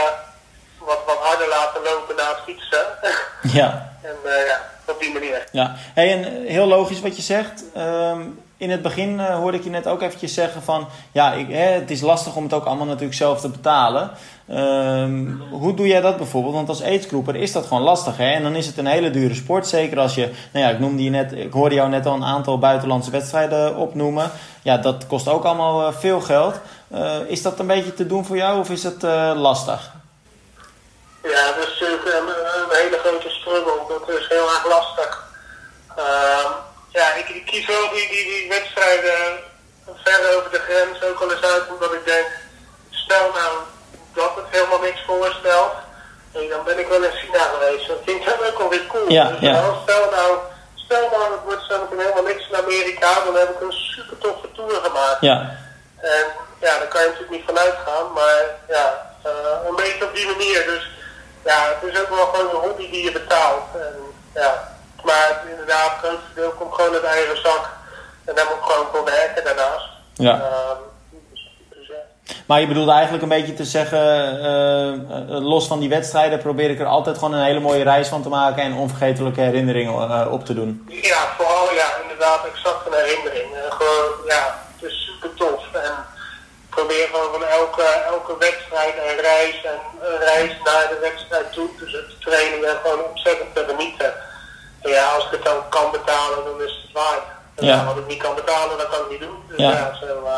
[0.78, 2.86] wat, wat harder laten lopen na het fietsen.
[3.60, 3.91] Ja.
[4.08, 5.43] en ja, op die manier.
[5.52, 7.63] Ja, hey, en heel logisch wat je zegt.
[7.78, 10.88] Um, in het begin uh, hoorde ik je net ook eventjes zeggen van...
[11.12, 14.12] ja, ik, hè, het is lastig om het ook allemaal natuurlijk zelf te betalen.
[14.49, 16.54] Um, hoe doe jij dat bijvoorbeeld?
[16.54, 18.17] Want als aidsgroeper is dat gewoon lastig.
[18.17, 18.32] Hè?
[18.32, 19.67] En dan is het een hele dure sport.
[19.67, 20.30] Zeker als je...
[20.54, 23.76] Nou ja, ik, noemde je net, ik hoorde jou net al een aantal buitenlandse wedstrijden
[23.76, 24.32] opnoemen.
[24.62, 26.60] Ja, dat kost ook allemaal uh, veel geld.
[26.93, 29.01] Uh, is dat een beetje te doen voor jou of is het
[29.36, 29.91] lastig?
[31.23, 33.79] Ja, dat is natuurlijk een, een hele grote struggle.
[33.88, 35.23] Dat is heel erg lastig.
[35.97, 36.45] Uh,
[36.89, 39.39] ja, ik, ik, kies wel die, die, die wedstrijden
[40.03, 42.27] ver over de grens ook al eens uit, omdat ik denk,
[42.89, 43.53] stel nou
[44.13, 45.73] dat het helemaal niks voorstelt,
[46.32, 47.88] en dan ben ik wel in China geweest.
[47.88, 49.12] Dat vind ik dat ook alweer cool.
[49.12, 49.73] Ja, dus ja.
[49.84, 50.38] stel nou,
[50.75, 54.51] stel nou het wordt zo helemaal niks in Amerika, dan heb ik een super toffe
[54.51, 55.21] tour gemaakt.
[55.21, 55.58] Ja.
[55.97, 56.25] En
[56.65, 58.86] ja, daar kan je natuurlijk niet van uitgaan, maar ja,
[59.26, 60.63] uh, een beetje op die manier.
[60.65, 60.84] Dus
[61.45, 63.67] ja, het is ook wel gewoon een hobby die je betaalt.
[63.73, 63.95] En,
[64.34, 64.52] ja,
[65.04, 67.69] maar inderdaad, het grootste deel komt gewoon uit eigen zak.
[68.26, 69.88] En daar moet ik gewoon voor werken daarnaast.
[70.13, 70.36] Ja.
[70.36, 70.71] Uh,
[71.69, 72.34] dus, ja.
[72.45, 74.04] Maar je bedoelt eigenlijk een beetje te zeggen,
[75.30, 78.21] uh, los van die wedstrijden probeer ik er altijd gewoon een hele mooie reis van
[78.21, 80.86] te maken en onvergetelijke herinneringen uh, op te doen.
[80.89, 83.49] Ja, vooral ja, inderdaad exact een herinnering.
[83.69, 85.73] gewoon, ja, het is super tof.
[85.73, 86.06] En
[86.84, 89.80] probeer gewoon van elke, elke wedstrijd een reis en
[90.32, 91.69] reis naar de wedstrijd toe.
[91.80, 94.12] Dus het trainingen gewoon ontzettend te genieten.
[94.84, 97.26] En ja, als ik het dan kan betalen, dan is het waard.
[97.56, 97.78] En Ja.
[97.84, 99.38] als ik het niet kan betalen, dan kan ik het niet doen.
[99.50, 99.72] Dus Ja.
[99.72, 100.36] ja, zo, uh,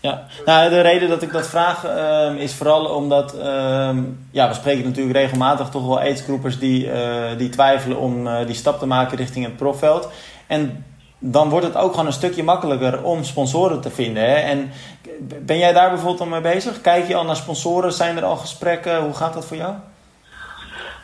[0.00, 3.98] Ja, nou, de reden dat ik dat vraag ehm, is vooral omdat ehm,
[4.30, 8.54] ja, we spreken natuurlijk regelmatig toch wel aidsgroepers die, eh, die twijfelen om eh, die
[8.54, 10.08] stap te maken richting het profveld.
[10.46, 10.84] En
[11.18, 14.22] dan wordt het ook gewoon een stukje makkelijker om sponsoren te vinden.
[14.22, 14.34] Hè?
[14.34, 14.72] En
[15.20, 16.80] ben jij daar bijvoorbeeld al mee bezig?
[16.80, 17.92] Kijk je al naar sponsoren?
[17.92, 19.00] Zijn er al gesprekken?
[19.00, 19.74] Hoe gaat dat voor jou?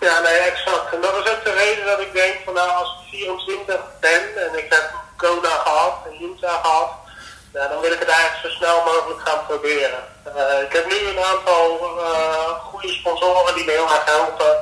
[0.01, 0.95] Ja, nee, exact.
[0.95, 4.23] En dat is ook de reden dat ik denk van nou, als ik 24 ben
[4.37, 6.91] en ik heb Kona gehad en Utah gehad,
[7.53, 10.03] ja, dan wil ik het eigenlijk zo snel mogelijk gaan proberen.
[10.67, 11.67] ik heb nu een aantal
[12.63, 14.57] goede sponsoren die me heel erg helpen.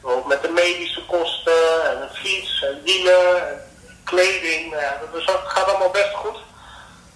[0.00, 3.60] Bijvoorbeeld met de medische kosten en fiets en wielen en
[4.04, 4.70] kleding.
[4.70, 6.38] Nou ja, dat gaat allemaal best goed.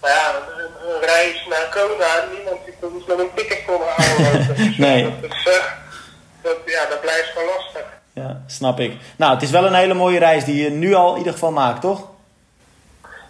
[0.01, 4.57] Maar ja, een, reis naar Kona, niemand die komt met een ticket voor me aan.
[4.79, 5.15] nee.
[5.21, 5.31] Dat,
[6.43, 7.85] dat, ja, dat blijft gewoon lastig.
[8.13, 8.97] Ja, snap ik.
[9.17, 11.51] Nou, het is wel een hele mooie reis die je nu al in ieder geval
[11.51, 12.01] maakt, toch?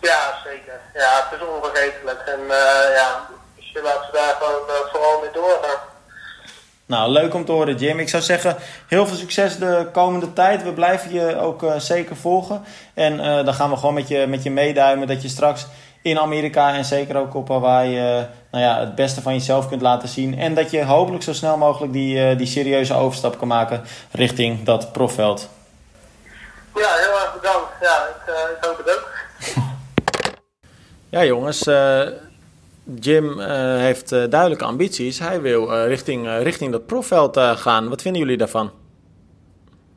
[0.01, 0.81] Ja, zeker.
[0.95, 2.21] Ja, het is onvergetelijk.
[2.27, 5.79] En uh, ja, dus je laat ze daar gewoon uh, vooral mee doorgaan.
[6.87, 7.99] Nou, leuk om te horen, Jim.
[7.99, 8.57] Ik zou zeggen,
[8.89, 10.63] heel veel succes de komende tijd.
[10.63, 12.65] We blijven je ook uh, zeker volgen.
[12.95, 15.67] En dan gaan we gewoon met je, met je meeduimen dat je straks
[16.07, 19.83] in Amerika en zeker ook op Hawaii uh, nou ja, het beste van jezelf kunt
[19.83, 20.39] laten zien.
[20.39, 24.63] En dat je hopelijk zo snel mogelijk die, uh, die serieuze overstap kan maken richting
[24.63, 25.49] dat profveld.
[26.75, 27.69] Ja, heel erg bedankt.
[27.81, 29.11] Ja, ik, uh, ik hoop het ook.
[31.17, 31.69] ja, jongens.
[33.01, 33.41] Jim
[33.79, 35.19] heeft duidelijke ambities.
[35.19, 37.89] Hij wil richting, richting dat profveld gaan.
[37.89, 38.71] Wat vinden jullie daarvan?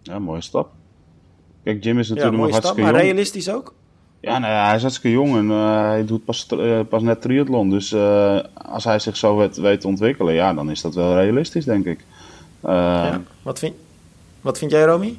[0.01, 0.69] Ja, mooie stap.
[1.63, 3.73] Kijk, Jim is natuurlijk ja, nog hartstikke stap, maar realistisch ook?
[4.21, 7.21] Ja, nou ja, hij is hartstikke jong en uh, hij doet pas, uh, pas net
[7.21, 7.69] triathlon.
[7.69, 11.15] Dus uh, als hij zich zo weet, weet, te ontwikkelen, ja, dan is dat wel
[11.15, 11.99] realistisch, denk ik.
[12.61, 13.21] Ja.
[13.41, 13.75] Wat, vind,
[14.41, 15.17] wat vind jij, Romy?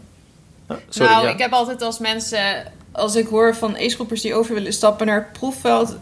[0.68, 1.32] Oh, sorry, nou, ja.
[1.32, 5.18] ik heb altijd als mensen, als ik hoor van ace die over willen stappen naar
[5.18, 5.96] het proefveld,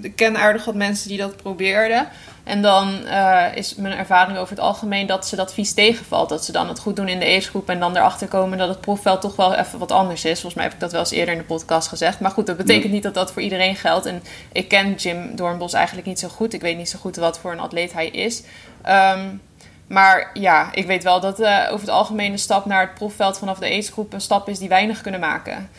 [0.00, 2.08] ik ken aardig wat mensen die dat probeerden.
[2.44, 6.28] En dan uh, is mijn ervaring over het algemeen dat ze dat vies tegenvalt.
[6.28, 8.80] Dat ze dan het goed doen in de agegroep en dan erachter komen dat het
[8.80, 10.40] profveld toch wel even wat anders is.
[10.40, 12.20] Volgens mij heb ik dat wel eens eerder in de podcast gezegd.
[12.20, 14.06] Maar goed, dat betekent niet dat dat voor iedereen geldt.
[14.06, 14.22] En
[14.52, 16.52] ik ken Jim Doornbos eigenlijk niet zo goed.
[16.52, 18.42] Ik weet niet zo goed wat voor een atleet hij is.
[18.88, 19.40] Um,
[19.86, 23.38] maar ja, ik weet wel dat uh, over het algemeen de stap naar het profveld
[23.38, 25.70] vanaf de agegroep een stap is die weinig kunnen maken.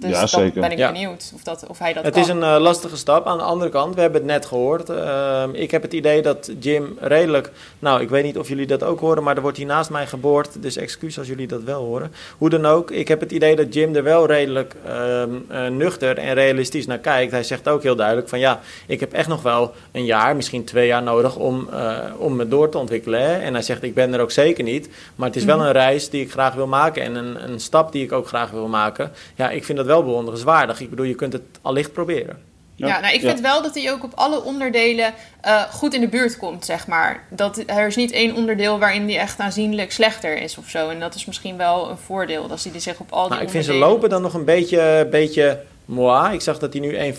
[0.00, 0.60] Dus ja, dan zeker.
[0.60, 0.92] ben ik Ja.
[0.92, 2.22] benieuwd of, dat, of hij dat Het kan.
[2.22, 3.26] is een eh, lastige stap.
[3.26, 4.90] Aan de andere kant, we hebben het net gehoord.
[4.90, 7.50] Ehm, ik heb het idee dat Jim redelijk.
[7.78, 10.06] Nou, ik weet niet of jullie dat ook horen, maar er wordt hier naast mij
[10.06, 10.62] geboord.
[10.62, 12.12] Dus excuus als jullie dat wel horen.
[12.38, 16.18] Hoe dan ook, ik heb het idee dat Jim er wel redelijk ehm, eh, nuchter
[16.18, 17.32] en realistisch naar kijkt.
[17.32, 20.64] Hij zegt ook heel duidelijk: van ja, ik heb echt nog wel een jaar, misschien
[20.64, 23.20] twee jaar nodig om, eh, om me door te ontwikkelen.
[23.20, 23.36] Hè?
[23.38, 24.88] En hij zegt: ik ben er ook zeker niet.
[25.16, 27.92] Maar het is wel een reis die ik graag wil maken en een, een stap
[27.92, 29.10] die ik ook graag wil maken.
[29.34, 30.80] Ja, ik vind dat wel bewonderenswaardig.
[30.80, 32.38] Ik bedoel, je kunt het allicht proberen.
[32.74, 36.08] Ja, nou, ik vind wel dat hij ook op alle onderdelen eh, goed in de
[36.08, 37.24] buurt komt, zeg maar.
[37.30, 40.88] Dat, er is niet één onderdeel waarin hij echt aanzienlijk slechter is of zo.
[40.88, 43.50] En dat is misschien wel een voordeel, dat hij zich op al die Nou, ik
[43.50, 46.34] vind ze lopen dan nog een beetje, beetje moi.
[46.34, 47.12] Ik zag dat hij nu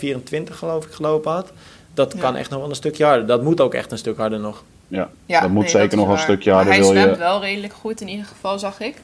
[0.49, 1.51] 1,24 geloof ik gelopen had.
[1.93, 2.19] Dat Ja.
[2.19, 3.27] kan echt nog wel een stukje harder.
[3.27, 4.63] Dat moet ook echt een stuk harder nog.
[4.87, 6.73] Ja, Ja, dat moet nee, zeker nog een stukje Maar harder.
[6.83, 8.95] hij Wil zwemt je, wel redelijk goed in ieder geval, zag ik.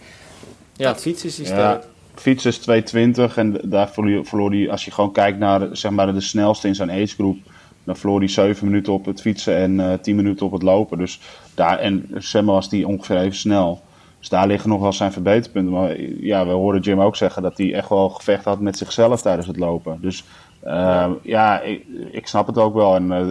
[0.76, 1.84] Ja, Dat- fietsen is die ja, sterk.
[2.16, 3.90] Fietsen is 220 en daar
[4.24, 7.38] verloor, hij, als je gewoon kijkt naar zeg maar, de snelste in zijn agegroep,
[7.84, 10.98] dan verloor hij 7 minuten op het fietsen en eh 10 minuten op het lopen.
[10.98, 11.20] Dus
[11.54, 13.82] daar, en Semmel was die ongeveer even snel.
[14.20, 15.74] Dus daar liggen nog wel zijn verbeterpunten.
[15.74, 19.22] Maar ja, we hoorden Jim ook zeggen dat hij echt wel gevecht had met zichzelf
[19.22, 19.98] tijdens het lopen.
[20.02, 20.24] Dus
[20.60, 22.96] eh, ja, ik, ik snap het ook wel.
[22.96, 23.28] En eh,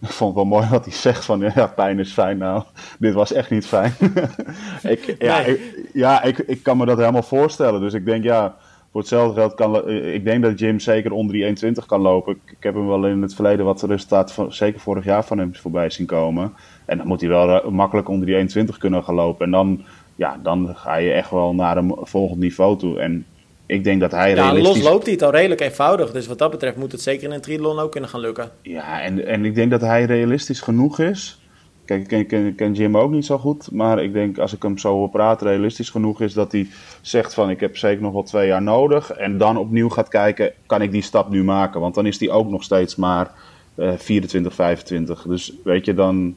[0.00, 2.38] ik vond het wel mooi wat hij zegt van ja, pijn is fijn.
[2.38, 2.62] Nou,
[2.98, 3.92] dit was echt niet fijn.
[4.82, 5.58] ik, ja, Nee.
[5.58, 7.80] ik, ja ik, ik kan me dat helemaal voorstellen.
[7.80, 8.56] Dus ik denk ja,
[8.90, 12.32] voor hetzelfde geld kan eh, ik denk dat Jim zeker onder die 1,20 kan lopen.
[12.32, 15.38] Ik, ik heb hem wel in het verleden wat resultaat van zeker vorig jaar van
[15.38, 16.52] hem voorbij zien komen.
[16.84, 19.44] En dan moet hij wel makkelijk onder die 1,20 kunnen gaan lopen.
[19.44, 19.84] En dan,
[20.14, 23.00] ja, dan ga je echt wel naar een volgend niveau toe.
[23.00, 23.26] En
[23.66, 24.82] ik denk dat hij Ja, realistisch...
[24.82, 26.12] los loopt hij het al redelijk eenvoudig.
[26.12, 28.50] Dus wat dat betreft moet het zeker in een triathlon ook kunnen gaan lukken.
[28.62, 31.40] Ja, en, en ik denk dat hij realistisch genoeg is.
[31.84, 33.70] Kijk, ik ken, ken, ken Jim ook niet zo goed.
[33.70, 36.68] Maar ik denk, als ik hem zo hoor praten, realistisch genoeg is dat hij
[37.00, 37.50] zegt van...
[37.50, 39.10] ik heb zeker nog wel twee jaar nodig.
[39.10, 41.80] En dan opnieuw gaat kijken, kan ik die stap nu maken?
[41.80, 43.30] Want dan is hij ook nog steeds maar
[43.74, 45.22] eh 24, 25.
[45.22, 46.36] Dus weet je, dan,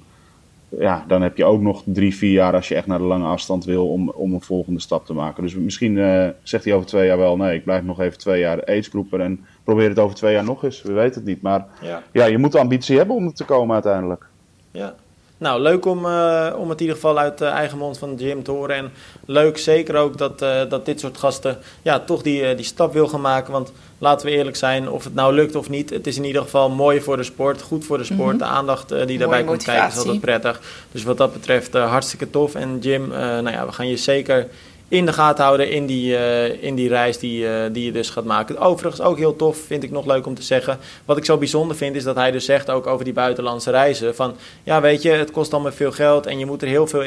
[0.78, 2.54] ja, dan heb je ook nog drie, vier jaar...
[2.54, 5.44] als je echt naar de lange afstand wil om, om een volgende stap te maken.
[5.44, 7.38] Dus misschien eh, zegt hij over twee jaar wel...
[7.38, 10.64] nee, ik blijf nog even twee jaar agegroeper en probeer het over twee jaar nog
[10.64, 10.82] eens.
[10.82, 11.66] We weten het niet, maar...
[11.82, 12.04] Ja.
[12.12, 14.28] Ja, je moet de ambitie hebben om er te komen uiteindelijk.
[14.72, 14.96] Ja.
[15.40, 18.44] Nou, leuk om, eh, om het in ieder geval uit de eigen mond van Jim
[18.44, 18.76] te horen.
[18.76, 18.92] En
[19.26, 22.94] leuk zeker ook dat, eh, dat dit soort gasten ja, toch die, eh, die stap
[22.94, 23.52] wil gaan maken.
[23.52, 25.90] Want laten we eerlijk zijn, of het nou lukt of niet.
[25.90, 28.40] Het is in ieder geval mooi voor de sport, goed voor de sport.
[28.40, 30.62] De aandacht eh, die daarbij komt kijken is altijd prettig.
[30.92, 32.56] Dus wat dat betreft eh, hartstikke tof.
[32.56, 34.48] En Jim, eh, nou ja, we gaan je zeker
[34.90, 38.10] in de gaten houden in die, eh, in die reis die, eh, die je dus
[38.10, 38.58] gaat maken.
[38.58, 40.78] Overigens ook heel tof, vind ik nog leuk om te zeggen.
[41.06, 44.16] Wat ik zo bijzonder vind, is dat hij dus zegt ook over die buitenlandse reizen.
[44.16, 47.04] Van, ja weet je, het kost allemaal veel geld en je moet er heel veel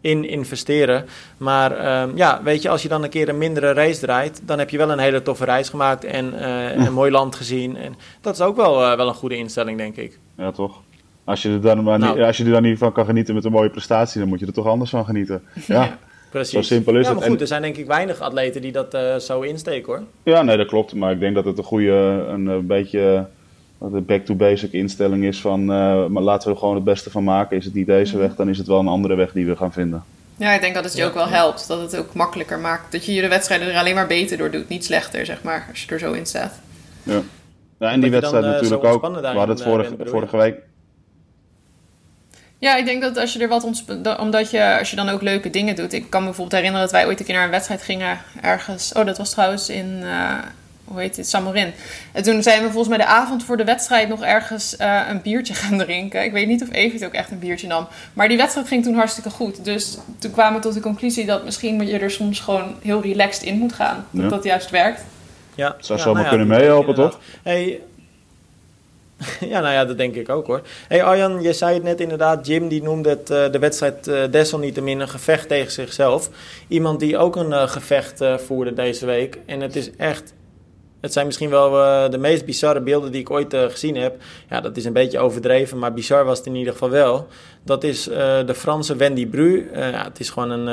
[0.00, 1.06] in investeren.
[1.36, 4.58] Maar ehm, ja, weet je, als je dan een keer een mindere race draait, dan
[4.58, 6.48] heb je wel een hele toffe reis gemaakt en
[6.86, 7.76] een mooi land gezien.
[7.76, 10.18] En dat is ook wel, wel een goede instelling, denk ik.
[10.36, 10.80] Ja, toch?
[11.24, 12.22] Als je, er dan maar niet, nou.
[12.22, 14.46] als je er dan niet van kan genieten met een mooie prestatie, dan moet je
[14.46, 15.42] er toch anders van genieten.
[15.66, 15.98] Ja.
[16.30, 16.52] Precies.
[16.52, 19.16] Zo simpel is ja, maar goed, er zijn denk ik weinig atleten die dat uh,
[19.16, 20.02] zo insteken hoor.
[20.22, 20.94] Ja, nee, dat klopt.
[20.94, 23.26] Maar ik denk dat het een goede, een, een beetje
[23.80, 27.56] een back-to-basic instelling is van uh, maar laten we er gewoon het beste van maken.
[27.56, 29.72] Is het niet deze weg, dan is het wel een andere weg die we gaan
[29.72, 30.04] vinden.
[30.36, 31.68] Ja, ik denk dat het je ook wel helpt.
[31.68, 32.92] Dat het ook makkelijker maakt.
[32.92, 34.68] Dat je je de wedstrijden er alleen maar beter door doet.
[34.68, 36.60] Niet slechter, zeg maar, als je er zo in staat.
[37.02, 37.20] Ja,
[37.78, 39.02] ja en die wedstrijd dan, natuurlijk ook.
[39.02, 40.54] We hadden het vorige, vorige week
[42.60, 43.64] ja, ik denk dat als je er wat
[44.18, 45.92] omdat je als je dan ook leuke dingen doet.
[45.92, 48.92] Ik kan me bijvoorbeeld herinneren dat wij ooit een keer naar een wedstrijd gingen ergens.
[48.92, 50.34] Oh, dat was trouwens in uh,
[50.84, 51.72] hoe heet het, Samorin.
[52.12, 55.22] En toen zijn we volgens mij de avond voor de wedstrijd nog ergens uh, een
[55.22, 56.24] biertje gaan drinken.
[56.24, 57.86] Ik weet niet of Evie ook echt een biertje nam.
[58.12, 59.64] Maar die wedstrijd ging toen hartstikke goed.
[59.64, 63.42] Dus toen kwamen we tot de conclusie dat misschien je er soms gewoon heel relaxed
[63.42, 64.06] in moet gaan.
[64.10, 64.28] Dat ja.
[64.28, 65.04] dat juist werkt.
[65.54, 67.18] Ja, zou ja, zomaar nou kunnen meehelpen, toch?
[67.42, 67.80] Hey,
[69.52, 70.60] ja, nou ja, dat denk ik ook hoor.
[70.88, 72.46] hey Arjan, je zei het net inderdaad.
[72.46, 76.30] Jim die noemde het, uh, de wedstrijd uh, desalniettemin een gevecht tegen zichzelf.
[76.68, 79.38] Iemand die ook een uh, gevecht voerde deze week.
[79.46, 80.32] En het is echt...
[81.00, 81.70] Het zijn misschien wel
[82.10, 84.16] de meest bizarre beelden die ik ooit gezien heb.
[84.50, 87.26] Ja, dat is een beetje overdreven, maar bizar was het in ieder geval wel.
[87.64, 88.04] Dat is
[88.46, 89.70] de Franse Wendy Bru.
[89.74, 90.66] ja, het is gewoon een,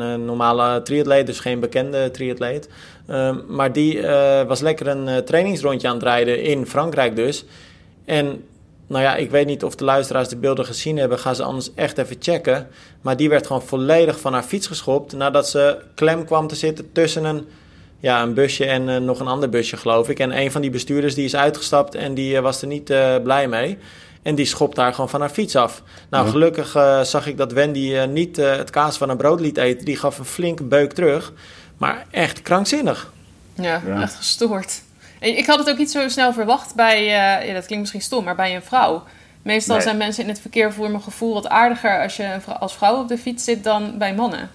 [0.00, 2.68] een, normale triatleet, dus geen bekende triatleet.
[3.06, 4.02] Ehm, maar die
[4.46, 7.44] was lekker een trainingsrondje aan het rijden in Frankrijk dus...
[8.04, 8.44] En
[8.92, 11.18] nou ja, ik weet niet of de luisteraars de beelden gezien hebben.
[11.18, 12.68] Ga ze anders echt even checken.
[13.00, 15.12] Maar die werd gewoon volledig van haar fiets geschopt.
[15.12, 17.46] Nadat ze klem kwam te zitten tussen een,
[17.98, 20.18] ja, een busje en uh, nog een ander busje, geloof ik.
[20.18, 23.16] En een van die bestuurders die is uitgestapt en die uh, was er niet uh,
[23.22, 23.78] blij mee.
[24.22, 25.82] En die schopt haar gewoon van haar fiets af.
[26.10, 26.70] Nou, gelukkig
[27.02, 29.84] zag ik dat Wendy niet het kaas van een brood liet eten.
[29.84, 31.32] Die gaf een flinke beuk terug.
[31.76, 33.12] Maar echt krankzinnig.
[33.54, 34.02] Ja, ja.
[34.02, 34.82] echt gestoord.
[35.22, 38.24] Ik had het ook niet zo snel verwacht bij, uh, ja, dat klinkt misschien stom,
[38.24, 39.02] maar bij een vrouw.
[39.42, 43.00] Meestal zijn mensen in het verkeer voor mijn gevoel wat aardiger als je als vrouw
[43.00, 44.50] op de fiets zit dan bij mannen.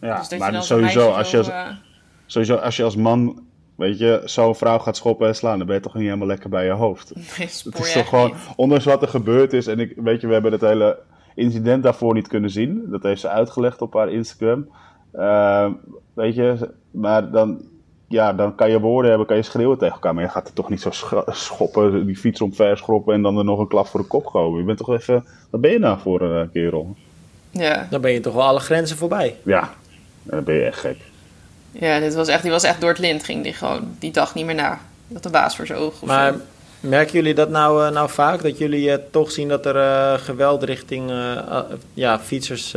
[0.00, 1.66] Ja, dus maar sowieso, als je als, uh,
[2.26, 3.42] sowieso als je als man,
[3.74, 6.50] weet je, zo'n vrouw gaat schoppen en slaan, dan ben je toch niet helemaal lekker
[6.50, 7.12] bij je hoofd.
[7.14, 10.32] Nee, het is toch gewoon, ondanks wat er gebeurd is, en ik, weet je, we
[10.32, 10.98] hebben het hele
[11.34, 12.84] incident daarvoor niet kunnen zien.
[12.86, 14.68] Dat heeft ze uitgelegd op haar Instagram.
[15.14, 15.70] Uh,
[16.14, 17.62] weet je, maar dan
[18.08, 20.14] ja, dan kan je woorden hebben, kan je schreeuwen tegen elkaar.
[20.14, 20.90] Maar je gaat er toch niet zo
[21.26, 24.58] schoppen, die fiets omver schroppen en dan er nog een klap voor de kop gooien.
[24.58, 26.96] Je bent toch even, wat ben je nou voor een uh, kerel?
[27.50, 27.86] Ja.
[27.90, 29.36] Dan ben je toch wel alle grenzen voorbij.
[29.42, 29.70] Ja,
[30.22, 30.96] dan ben je echt gek.
[31.72, 34.34] Ja, dit was echt, die was echt door het lint, ging die gewoon die dag
[34.34, 34.78] niet meer na.
[35.06, 36.06] Dat de baas voor zijn ogen.
[36.06, 36.34] Maar
[36.80, 38.42] Merken jullie dat nou, uh, nou vaak?
[38.42, 41.12] Dat jullie uh, toch zien dat er uh, geweld richting
[41.94, 42.74] ja, fietsers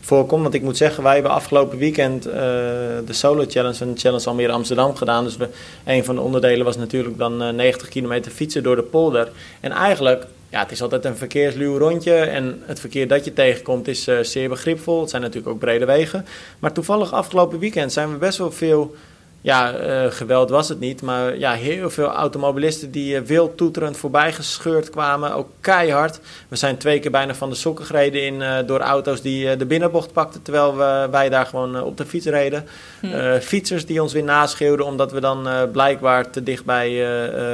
[0.00, 0.42] voorkomt?
[0.42, 4.52] Want ik moet zeggen, wij hebben afgelopen weekend de Solo Challenge en de Challenge Almere
[4.52, 5.24] Amsterdam gedaan.
[5.24, 5.48] Dus we,
[5.84, 9.30] een van de onderdelen was natuurlijk dan 90 kilometer fietsen door de polder.
[9.60, 12.14] En eigenlijk, ja, het is altijd een verkeersluw rondje.
[12.14, 15.00] En het verkeer dat je tegenkomt is zeer begripvol.
[15.00, 16.26] Het zijn natuurlijk ook brede wegen.
[16.58, 18.94] Maar toevallig afgelopen weekend zijn we best wel veel
[19.42, 21.02] ja, uh, geweld was het niet.
[21.02, 25.34] Maar ja, heel veel automobilisten die uh, wild toeterend voorbij gescheurd kwamen.
[25.34, 26.20] Ook keihard.
[26.48, 29.66] We zijn twee keer bijna van de sokken gereden in, uh, door auto's die de
[29.66, 30.42] binnenbocht pakten.
[30.42, 32.66] Terwijl we, wij daar gewoon op de fiets reden.
[33.00, 33.38] Hm.
[33.40, 36.90] fietsers die ons weer naschreeuwden omdat we dan blijkbaar te dichtbij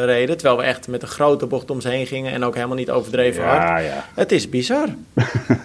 [0.04, 0.36] reden.
[0.36, 2.32] Terwijl we echt met een grote bocht om ze heen gingen.
[2.32, 3.84] En ook helemaal niet overdreven ja, hard.
[3.84, 4.04] Ja.
[4.14, 4.88] Het is bizar.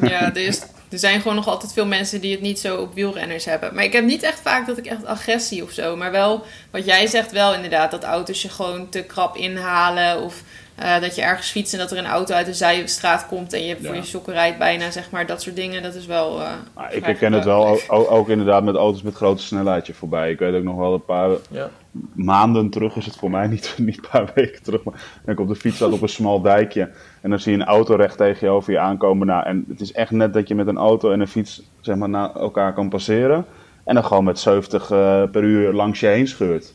[0.01, 0.61] Ja, dus
[0.93, 3.75] er zijn gewoon nog altijd veel mensen die het niet zo op wielrenners hebben.
[3.75, 5.95] Maar ik heb niet echt vaak dat ik echt agressie of zo.
[5.95, 10.21] Maar wel, wat jij zegt wel inderdaad, dat auto's je gewoon te krap inhalen.
[10.21, 10.43] Of
[10.83, 13.65] uh, dat je ergens fietst en dat er een auto uit de zijstraat komt en
[13.65, 15.25] je voor je sokken rijdt bijna, zeg maar.
[15.25, 16.39] Dat soort dingen, dat is wel...
[16.39, 16.51] Uh,
[16.91, 20.31] ik herken het wel, ook, ook, inderdaad met auto's met grote snelheidje voorbij.
[20.31, 21.69] Ik weet ook nog wel een paar ja.
[22.13, 24.83] maanden terug is het voor mij, niet, niet een paar weken terug.
[24.83, 24.93] Maar
[25.25, 27.95] ik op de fiets zat op een smal dijkje en dan zie je een auto
[27.95, 29.27] recht tegen je over je aankomen.
[29.27, 31.95] Nou, en het is echt net dat je met een auto en een fiets zeg
[31.95, 33.45] maar, naar elkaar kan passeren.
[33.83, 36.73] En dan gewoon met 70 uh, per uur langs je heen scheurt.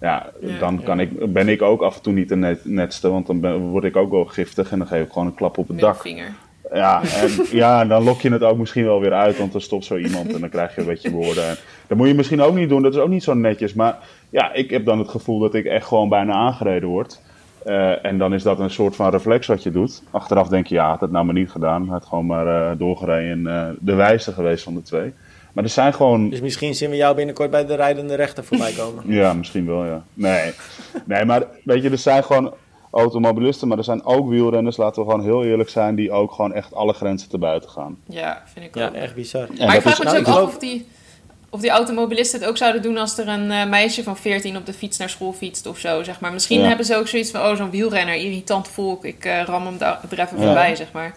[0.00, 3.26] Ja, dan kan ik, ben ik ook af en toe niet de net, netste, want
[3.26, 5.68] dan ben, word ik ook wel giftig en dan geef ik gewoon een klap op
[5.68, 6.02] het dak.
[6.72, 9.84] Ja, en, ja, dan lok je het ook misschien wel weer uit, want dan stopt
[9.84, 11.48] zo iemand en dan krijg je een beetje woorden.
[11.48, 13.74] En dat moet je misschien ook niet doen, dat is ook niet zo netjes.
[13.74, 13.98] Maar
[14.30, 17.20] ja, ik heb dan het gevoel dat ik echt gewoon bijna aangereden word.
[17.66, 20.02] Uh, en dan is dat een soort van reflex wat je doet.
[20.10, 21.88] Achteraf denk je, ja, had het nou maar niet gedaan.
[21.88, 25.12] Had gewoon maar uh, doorgereden en uh, de wijste geweest van de twee.
[25.58, 26.28] Maar er zijn gewoon...
[26.30, 29.04] Dus misschien zien we jou binnenkort bij de rijdende rechter voorbij komen.
[29.20, 30.04] ja, misschien wel, ja.
[30.14, 30.52] Nee.
[31.04, 32.54] nee, maar weet je, er zijn gewoon...
[32.90, 36.52] automobilisten, maar er zijn ook wielrenners, laten we gewoon heel eerlijk zijn, die ook gewoon
[36.52, 37.98] echt alle grenzen te buiten gaan.
[38.08, 38.94] Ja, vind ik Ja, ook.
[38.94, 39.46] echt bizar.
[39.58, 40.86] maar ik vraag me nou, dus ook af geloof- of die,
[41.50, 44.66] of die automobilisten het ook zouden doen als er een eh, meisje van 14 op
[44.66, 46.32] de fiets naar school fietst of zo, zeg maar.
[46.32, 46.66] Misschien Ja.
[46.68, 50.00] hebben ze ook zoiets van, oh, zo'n wielrenner, irritant volk, ik eh, ram hem daar
[50.10, 50.44] er even Ja.
[50.44, 51.14] voorbij, zeg maar.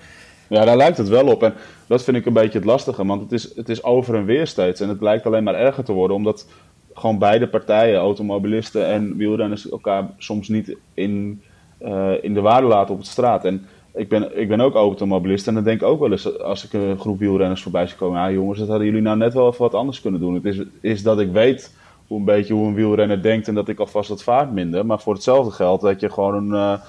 [0.47, 1.43] Ja, daar lijkt het wel op.
[1.43, 1.53] En
[1.91, 4.47] dat vind ik een beetje het lastige, want het is, het is over en weer
[4.47, 4.81] steeds.
[4.81, 6.47] En het lijkt alleen maar erger te worden, omdat
[6.93, 11.41] gewoon beide partijen, automobilisten en wielrenners, elkaar soms niet in,
[11.77, 13.45] eh, in de waarde laten op het straat.
[13.45, 16.65] En ik ben, ik ben ook automobilist en dan denk ik ook wel eens, als
[16.65, 19.47] ik een groep wielrenners voorbij zie komen, ja jongens, dat hadden jullie nou net wel
[19.47, 20.33] even wat anders kunnen doen.
[20.33, 21.75] Het is, is dat ik weet
[22.07, 24.85] hoe een beetje hoe een wielrenner denkt en dat ik alvast wat vaart minder.
[24.85, 26.81] Maar voor hetzelfde geld dat je gewoon een, eh,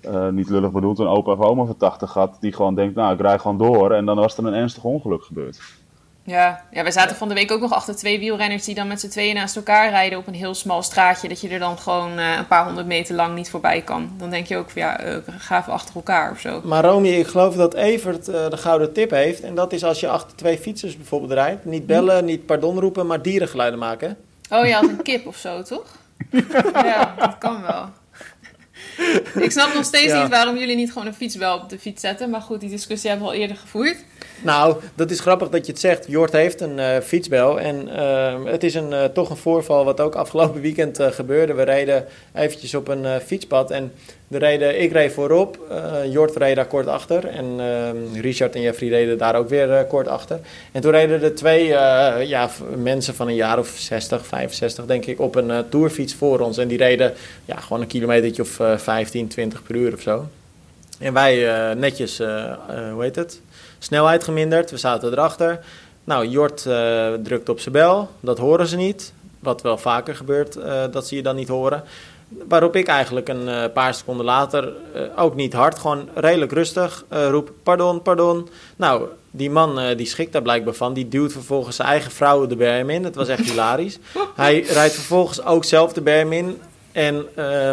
[0.00, 3.14] eh, niet lullig bedoeld, een opa of oma van 80 had, die gewoon denkt, nou
[3.14, 5.60] ik rij gewoon door en dan was er een ernstig ongeluk gebeurd.
[6.24, 9.00] Ja, ja, we zaten van de week ook nog achter twee wielrenners die dan met
[9.00, 11.28] z'n tweeën naast elkaar rijden op een heel smal straatje.
[11.28, 14.10] Dat je er dan gewoon eh, een paar honderd meter lang niet voorbij kan.
[14.16, 16.60] Dan denk je ook van ja, eh, ga even achter elkaar of zo.
[16.64, 19.40] Maar Romy, ik geloof dat Evert eh, de gouden tip heeft.
[19.40, 21.64] En dat is als je achter twee fietsers bijvoorbeeld rijdt.
[21.64, 24.16] Niet bellen, niet pardon roepen, maar dierengeluiden maken.
[24.50, 25.96] Oh ja, als een kip of zo, toch?
[26.72, 27.88] ja, dat kan wel.
[29.44, 30.20] Ik snap nog steeds Ja.
[30.22, 32.30] niet waarom jullie niet gewoon een fietsbel op de fiets zetten.
[32.30, 33.96] Maar goed, die discussie hebben we al eerder gevoerd.
[34.42, 36.04] Nou, dat is grappig dat je het zegt.
[36.08, 37.60] Jort heeft een eh, fietsbel.
[37.60, 41.54] En eh, het is een, eh, toch een voorval wat ook afgelopen weekend eh, gebeurde.
[41.54, 43.70] We reden eventjes op een fietspad.
[43.70, 43.92] En
[44.30, 45.58] de reden, ik reed voorop.
[45.70, 47.26] eh, Jort reed daar kort achter.
[47.26, 50.38] En eh, Richard en Jeffrey reden daar ook weer eh, kort achter.
[50.72, 55.06] En toen reden er twee eh, ja, mensen van een jaar of 60, 65 denk
[55.06, 55.20] ik...
[55.20, 56.58] op een tourfiets voor ons.
[56.58, 57.12] En die reden
[57.44, 60.26] ja, gewoon een kilometertje of eh, 15, 20 per uur of zo.
[60.98, 62.18] En wij netjes,
[62.92, 63.40] hoe heet het?
[63.78, 65.60] Snelheid geminderd, we zaten erachter.
[66.04, 66.62] Nou, Jort
[67.22, 69.12] drukt op zijn bel, dat horen ze niet.
[69.38, 70.58] Wat wel vaker gebeurt,
[70.92, 71.84] dat ze je dan niet horen.
[72.48, 77.04] Waarop ik eigenlijk een eh, paar seconden later, eh, ook niet hard, gewoon redelijk rustig,
[77.08, 78.48] eh, roep pardon, pardon.
[78.76, 80.92] Nou, die man die schikt daar blijkbaar van.
[80.92, 83.04] Die duwt vervolgens zijn eigen vrouw de berm in.
[83.04, 83.98] Het was echt hilarisch.
[84.36, 86.60] Hij rijdt vervolgens ook zelf de berm in.
[86.92, 87.26] En,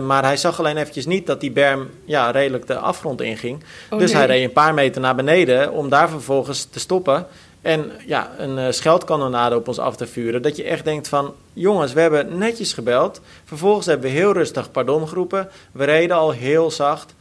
[0.05, 3.64] maar hij zag alleen eventjes niet dat die berm ja, redelijk de afgrond inging.
[3.89, 4.20] Oh, dus nee.
[4.20, 7.28] hij reed een paar meter naar beneden om daar vervolgens te stoppen.
[7.62, 10.41] En ja, een eh, scheldkanonade op ons af te vuren.
[10.41, 13.22] Dat je echt denkt van, jongens, we hebben netjes gebeld.
[13.43, 15.49] Vervolgens hebben we heel rustig pardon geroepen.
[15.72, 17.16] We reden al heel zacht.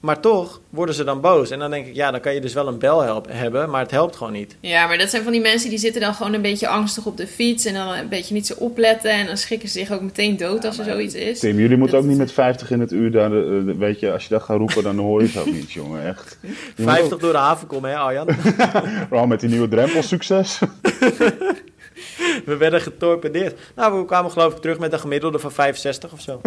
[0.00, 1.50] Maar toch worden ze dan boos.
[1.50, 3.80] En dan denk ik, ja, dan kan je dus wel een bel help- hebben, maar
[3.82, 4.56] het helpt gewoon niet.
[4.60, 7.16] Ja, maar dat zijn van die mensen die zitten dan gewoon een beetje angstig op
[7.16, 7.64] de fiets.
[7.64, 9.10] En dan een beetje niet zo opletten.
[9.10, 11.38] En dan schrikken ze zich ook meteen dood als er zoiets is.
[11.38, 14.12] Tim, jullie moeten Dat- ook niet met 50 in het uur daar, eh, weet je,
[14.12, 16.38] als je dat gaat roepen, dan hoor je het ook niet, jongen, echt.
[16.42, 18.26] Je moet 50 door de haven komen, hè Arjan?
[19.08, 20.58] Vooral met die nieuwe drempel, succes.
[22.44, 23.58] We werden getorpedeerd.
[23.76, 26.40] Nou, we kwamen geloof ik terug met een gemiddelde van 65 of zo.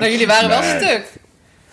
[0.00, 0.80] Nou, jullie waren wel Nee.
[0.80, 1.12] stuk.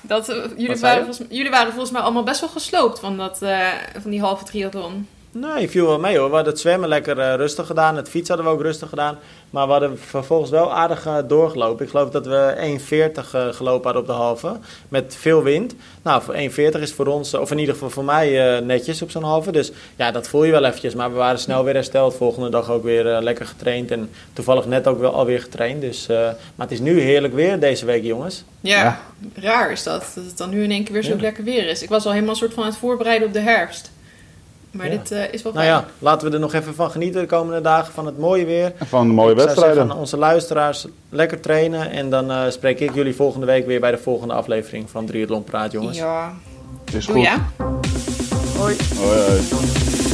[0.01, 3.41] Dat, eh, jullie, waren volgens, jullie waren volgens mij allemaal best wel gesloopt van, dat,
[3.41, 3.67] eh,
[4.01, 5.07] van die halve triathlon.
[5.31, 6.29] Nee, viel wel mee hoor.
[6.29, 7.95] We hadden het zwemmen lekker eh, rustig gedaan.
[7.95, 9.17] Het fietsen hadden we ook rustig gedaan.
[9.49, 11.85] Maar we hadden vervolgens wel aardig eh, doorgelopen.
[11.85, 12.53] Ik geloof dat we
[13.19, 14.55] 1,40 eh, gelopen hadden op de halve.
[14.89, 15.75] Met veel wind.
[16.01, 19.11] Nou, voor 1,40 is voor ons, of in ieder geval voor mij, eh, netjes op
[19.11, 19.51] zo'n halve.
[19.51, 20.95] Dus ja, dat voel je wel eventjes.
[20.95, 22.15] Maar we waren snel weer hersteld.
[22.15, 23.91] Volgende dag ook weer lekker getraind.
[23.91, 25.81] En toevallig net ook wel alweer getraind.
[25.81, 26.17] Dus, eh,
[26.55, 28.43] maar het is nu heerlijk weer deze week, jongens.
[28.61, 28.99] Ja, Ja.
[29.41, 30.11] raar is dat.
[30.15, 31.21] Dat het dan nu in één keer weer zo Ja.
[31.21, 31.81] lekker weer is.
[31.83, 33.91] Ik was al helemaal een soort van aan het voorbereiden op de herfst.
[34.77, 34.97] Maar Ja.
[34.97, 35.77] dit eh, is wel Nou fijn.
[35.77, 38.73] ja, laten we er nog even van genieten de komende dagen van het mooie weer.
[38.85, 39.91] Van mooie Ik zou zeggen wedstrijden.
[39.93, 41.91] aan onze luisteraars, lekker trainen.
[41.91, 45.43] En dan eh, spreek ik jullie volgende week weer bij de volgende aflevering van Triathlon
[45.43, 45.97] Praat, jongens.
[45.97, 46.33] Ja.
[46.93, 47.23] Is Doe goed.
[47.23, 47.47] ja.
[48.57, 48.75] Hoi.
[48.97, 50.06] Hoi, hoi.